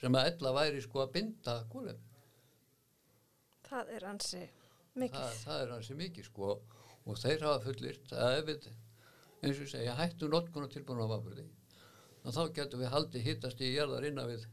sem 0.00 0.14
að 0.18 0.30
ella 0.32 0.52
væri 0.60 0.82
sko 0.84 1.02
að 1.04 1.12
binda 1.18 1.56
kólefni 1.72 2.04
Það 3.66 3.88
er 3.96 4.04
ansi 4.06 4.42
mikið. 4.94 5.16
það, 5.18 5.38
það 5.44 5.62
er 5.62 5.72
hansi 5.74 5.94
mikið 5.98 6.28
sko 6.28 6.50
og 7.06 7.18
þeir 7.22 7.46
hafa 7.46 7.64
fullirt 7.64 8.12
að 8.14 8.36
ef 8.40 8.44
við 8.50 8.68
eins 9.46 9.62
og 9.62 9.70
segja 9.72 9.96
hættum 9.98 10.30
notkuna 10.34 10.68
tilbúin 10.70 11.02
á 11.02 11.06
vafurði 11.10 11.46
þá 12.26 12.42
getum 12.54 12.82
við 12.82 12.92
haldið 12.94 13.26
hittast 13.26 13.60
í 13.62 13.72
jarðar 13.74 14.06
innan 14.08 14.30
við 14.30 14.46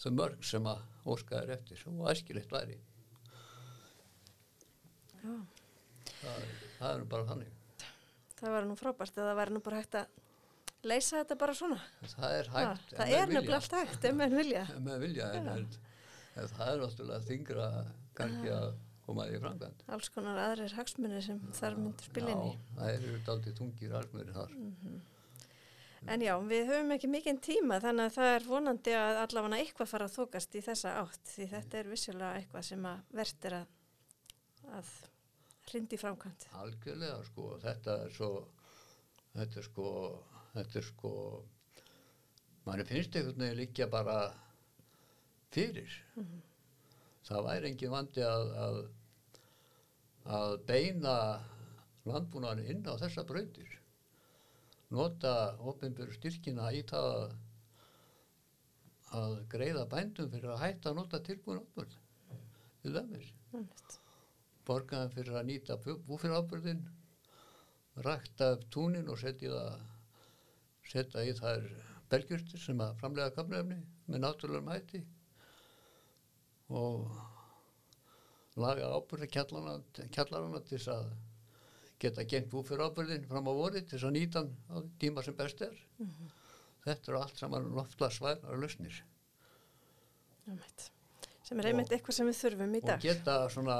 þau 0.00 0.10
mörg 0.16 0.44
sem 0.44 0.68
að 0.68 0.84
óska 1.12 1.40
er 1.42 1.52
eftir 1.56 1.82
og 1.88 2.06
æskilegt 2.10 2.52
væri. 2.52 2.76
Já, 5.16 5.34
það, 6.20 6.46
það 6.78 6.90
er 6.90 7.00
nú 7.00 7.08
bara 7.12 7.28
þannig. 7.30 7.52
Það 8.36 8.54
var 8.56 8.68
nú 8.68 8.76
frábært 8.78 9.16
að 9.16 9.28
það 9.30 9.38
væri 9.40 9.56
nú 9.56 9.62
bara 9.64 9.80
hægt 9.80 9.98
að 10.00 10.25
leysa 10.90 11.20
þetta 11.20 11.38
bara 11.40 11.54
svona. 11.56 11.78
það 12.14 12.38
er 12.38 12.50
hægt 12.54 12.94
það 12.94 13.14
er 13.18 13.30
nefnilega 13.32 13.60
allt 13.60 13.76
hægt, 13.80 14.08
ef 14.08 14.16
menn 14.20 14.36
vilja. 14.36 14.64
ef 14.70 14.82
menn 14.88 15.02
vilja 15.02 15.30
en, 15.38 15.50
en, 15.56 15.66
það 16.36 16.70
er 16.72 16.82
náttúrulega 16.84 17.26
þingra 17.30 17.68
kannski 18.16 18.52
að 18.54 18.70
koma 19.06 19.26
því 19.28 19.42
framkvæmt 19.42 19.84
Alls 19.96 20.08
konar 20.14 20.40
aðrir 20.42 20.78
hagsmunir 20.78 21.22
sem 21.22 21.42
þar 21.54 21.76
myndir 21.78 22.08
spilinni. 22.10 22.54
Já, 22.56 22.72
það 22.78 22.94
eru 22.96 23.20
daldið 23.28 23.60
tungir 23.60 24.00
almöður 24.00 24.32
þar 24.40 24.56
En 26.06 26.22
já, 26.22 26.36
við 26.46 26.68
höfum 26.68 26.92
ekki 26.94 27.08
mikinn 27.10 27.38
tíma 27.42 27.80
þannig 27.82 28.10
að 28.10 28.14
það 28.14 28.28
er 28.34 28.44
vonandi 28.46 28.92
að 28.94 29.16
allavega 29.24 29.58
eitthvað 29.58 29.88
fara 29.90 30.06
að 30.06 30.18
þokast 30.20 30.54
í 30.54 30.60
þessa 30.62 30.92
átt 31.00 31.32
því 31.32 31.46
þetta 31.50 31.78
er 31.80 31.88
vissulega 31.90 32.36
eitthvað 32.38 32.66
sem 32.68 32.86
að 32.86 33.16
verðt 33.18 33.48
er 33.48 33.56
að, 33.58 33.72
að 34.78 34.92
hrindi 35.70 35.98
framkvæmt. 35.98 36.46
algjörlega 36.60 37.18
sko 37.26 37.48
þetta 37.64 37.96
er 38.04 38.14
svo 38.14 38.30
þetta 39.34 39.60
er 39.60 39.66
sko 39.66 39.88
þetta 40.56 40.80
er 40.80 40.86
sko 40.88 41.12
manni 42.66 42.86
finnst 42.88 43.16
einhvern 43.16 43.42
veginn 43.44 43.60
líka 43.60 43.86
bara 43.90 44.18
fyrir. 45.54 45.92
Það 47.26 47.46
væri 47.48 47.70
engin 47.70 47.94
vandi 47.94 48.22
að 48.26 48.52
að, 48.64 48.78
að 50.38 50.54
beina 50.68 51.16
landbúnaðan 52.06 52.70
inn 52.70 52.86
á 52.86 52.94
þessa 53.00 53.24
brautir. 53.26 53.70
Nota 54.94 55.32
opinbjör 55.66 56.12
styrkina 56.14 56.70
í 56.74 56.82
það 56.86 57.08
að, 57.12 57.32
að 59.20 59.38
greiða 59.54 59.86
bændum 59.90 60.30
fyrir 60.30 60.52
að 60.54 60.62
hætta 60.62 60.92
að 60.92 61.00
nota 61.00 61.22
tilbúin 61.26 61.62
ábyrð 61.62 61.96
til 62.82 62.94
dæmis. 62.94 63.32
Borgaðan 64.66 65.12
fyrir 65.14 65.38
að 65.38 65.48
nýta 65.50 65.78
búfyrirábyrðin 65.82 66.86
rækta 68.06 68.52
upp 68.56 68.66
túnin 68.74 69.10
og 69.10 69.18
setja 69.18 69.52
það 69.54 69.95
setja 70.90 71.24
í 71.26 71.34
þær 71.36 71.68
belgjurtir 72.10 72.62
sem 72.62 72.80
að 72.82 72.98
framlega 73.00 73.34
kamnefni 73.36 73.78
með 74.06 74.22
náttúrulegum 74.22 74.72
hætti 74.72 75.02
og 76.76 77.16
laga 78.60 78.90
ábyrði 78.96 79.28
kjallarana 79.34 80.62
til 80.66 80.78
þess 80.78 80.90
að 80.94 81.10
geta 82.02 82.24
gengt 82.28 82.50
búfyrirábyrðin 82.52 83.26
fram 83.28 83.48
á 83.48 83.52
voru 83.56 83.80
til 83.80 83.96
þess 83.96 84.08
að 84.08 84.16
nýta 84.16 84.42
á 84.46 84.76
tíma 85.00 85.24
sem 85.24 85.36
best 85.36 85.62
er. 85.64 85.76
Þetta 86.86 87.12
eru 87.12 87.20
allt 87.20 87.40
saman 87.40 87.70
loftla 87.76 88.10
svæðar 88.14 88.60
lausnir. 88.60 89.00
Sem 91.46 91.62
er 91.62 91.70
einmitt 91.70 91.94
eitthvað 91.94 92.20
sem 92.20 92.30
við 92.30 92.38
þurfum 92.42 92.76
í 92.76 92.82
og 92.82 92.90
dag. 92.90 93.02
geta 93.02 93.36
svona 93.50 93.78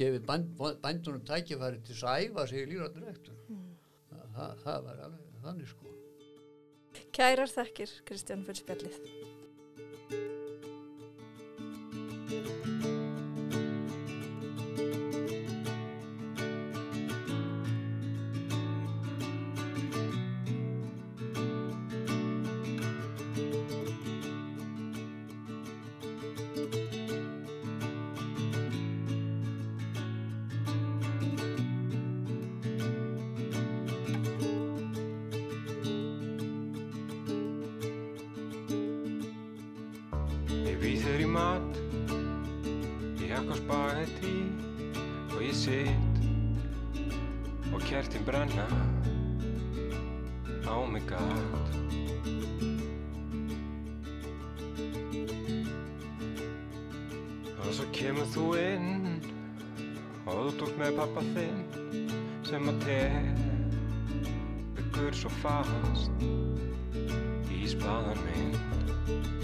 gefið 0.00 0.26
bænd, 0.26 0.52
bændunum 0.82 1.24
tækifæri 1.28 1.82
til 1.84 1.94
þess 1.94 2.08
að 2.08 2.26
æfa 2.26 2.46
sig 2.50 2.62
í 2.62 2.68
lífrættur 2.70 3.08
ektur 3.10 3.40
það, 4.10 4.28
það, 4.36 4.54
það 4.64 4.86
var 4.86 5.02
alveg 5.06 5.42
þannig 5.44 5.72
sko 5.72 5.99
Kærar 7.16 7.50
þakkir, 7.50 7.90
Kristján, 8.06 8.44
fyrir 8.46 8.62
spjallið. 8.62 9.29
Sitt 45.60 46.20
og 47.74 47.80
kertin 47.84 48.24
brenna 48.24 48.64
á 50.64 50.76
mig 50.88 51.02
gatt 51.10 51.74
og 57.58 57.72
svo 57.76 57.84
kemur 57.92 58.28
þú 58.32 58.46
inn 58.62 59.20
og 60.24 60.32
þú 60.32 60.50
tók 60.62 60.74
með 60.80 60.96
pappa 61.02 61.22
þinn 61.34 61.60
sem 62.48 62.72
að 62.72 62.78
tegur 64.80 65.14
svo 65.20 65.30
fast 65.42 66.24
í 67.52 67.62
spaðan 67.68 68.20
minn 68.24 69.39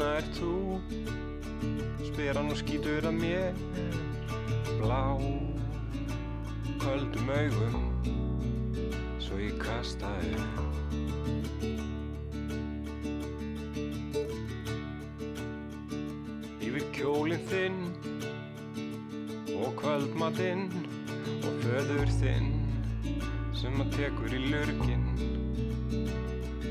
Manna 0.00 0.16
er 0.16 0.28
þú? 0.32 0.80
Spyr 2.06 2.38
hann 2.38 2.46
og 2.48 2.56
skýtur 2.56 3.04
að 3.04 3.18
mér. 3.20 3.58
Blá 4.78 5.12
Köldum 6.80 7.28
augum 7.34 7.82
Svo 9.20 9.36
ég 9.36 9.58
kasta 9.60 10.08
upp 10.24 10.56
Yfir 16.64 16.86
kjólinn 16.96 17.44
þinn 17.52 17.78
Og 19.58 19.76
kvöldmatinn 19.82 20.64
Og 21.28 21.60
föður 21.66 22.14
þinn 22.22 22.48
Sem 23.52 23.76
að 23.84 23.92
tekur 23.98 24.32
í 24.32 24.40
lurginn 24.48 25.06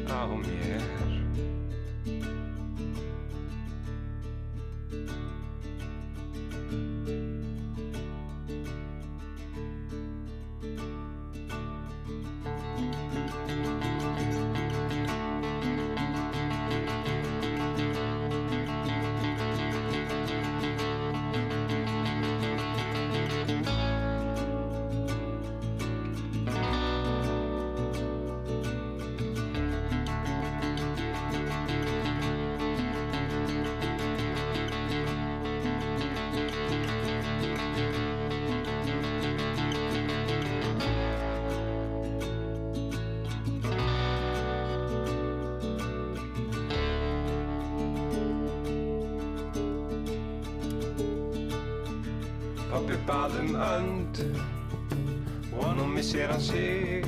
Á 0.10 0.26
mér 0.34 1.09
Pappi 52.70 52.98
bað 53.08 53.40
um 53.42 53.56
önd. 53.56 54.24
Nú 55.80 55.86
missir 55.88 56.28
hann 56.28 56.42
sig 56.42 57.04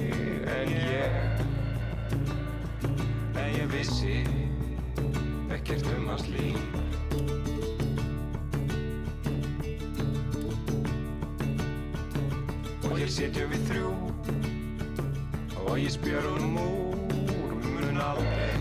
en 0.48 0.70
ég 0.70 1.12
en 3.36 3.50
ég 3.58 3.68
vissi 3.72 4.24
ekkert 5.52 5.86
um 5.98 6.08
hans 6.08 6.28
líf. 6.32 6.62
Og 12.90 12.96
hér 12.98 13.12
sitjum 13.12 13.52
við 13.52 13.68
þrjú 13.72 13.92
og 15.66 15.76
ég 15.80 15.92
spjör 15.98 16.32
um 16.32 16.60
úr 16.66 17.58
mun 17.66 18.00
aldrei 18.08 18.54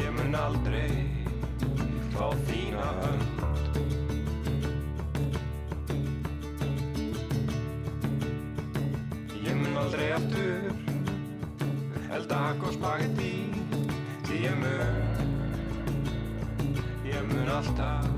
ég 0.00 0.12
mun 0.18 0.34
aldrei 0.44 0.99
ég 13.00 14.54
mun 14.60 14.90
Ég 17.04 17.22
mun 17.32 17.48
alltaf 17.48 18.09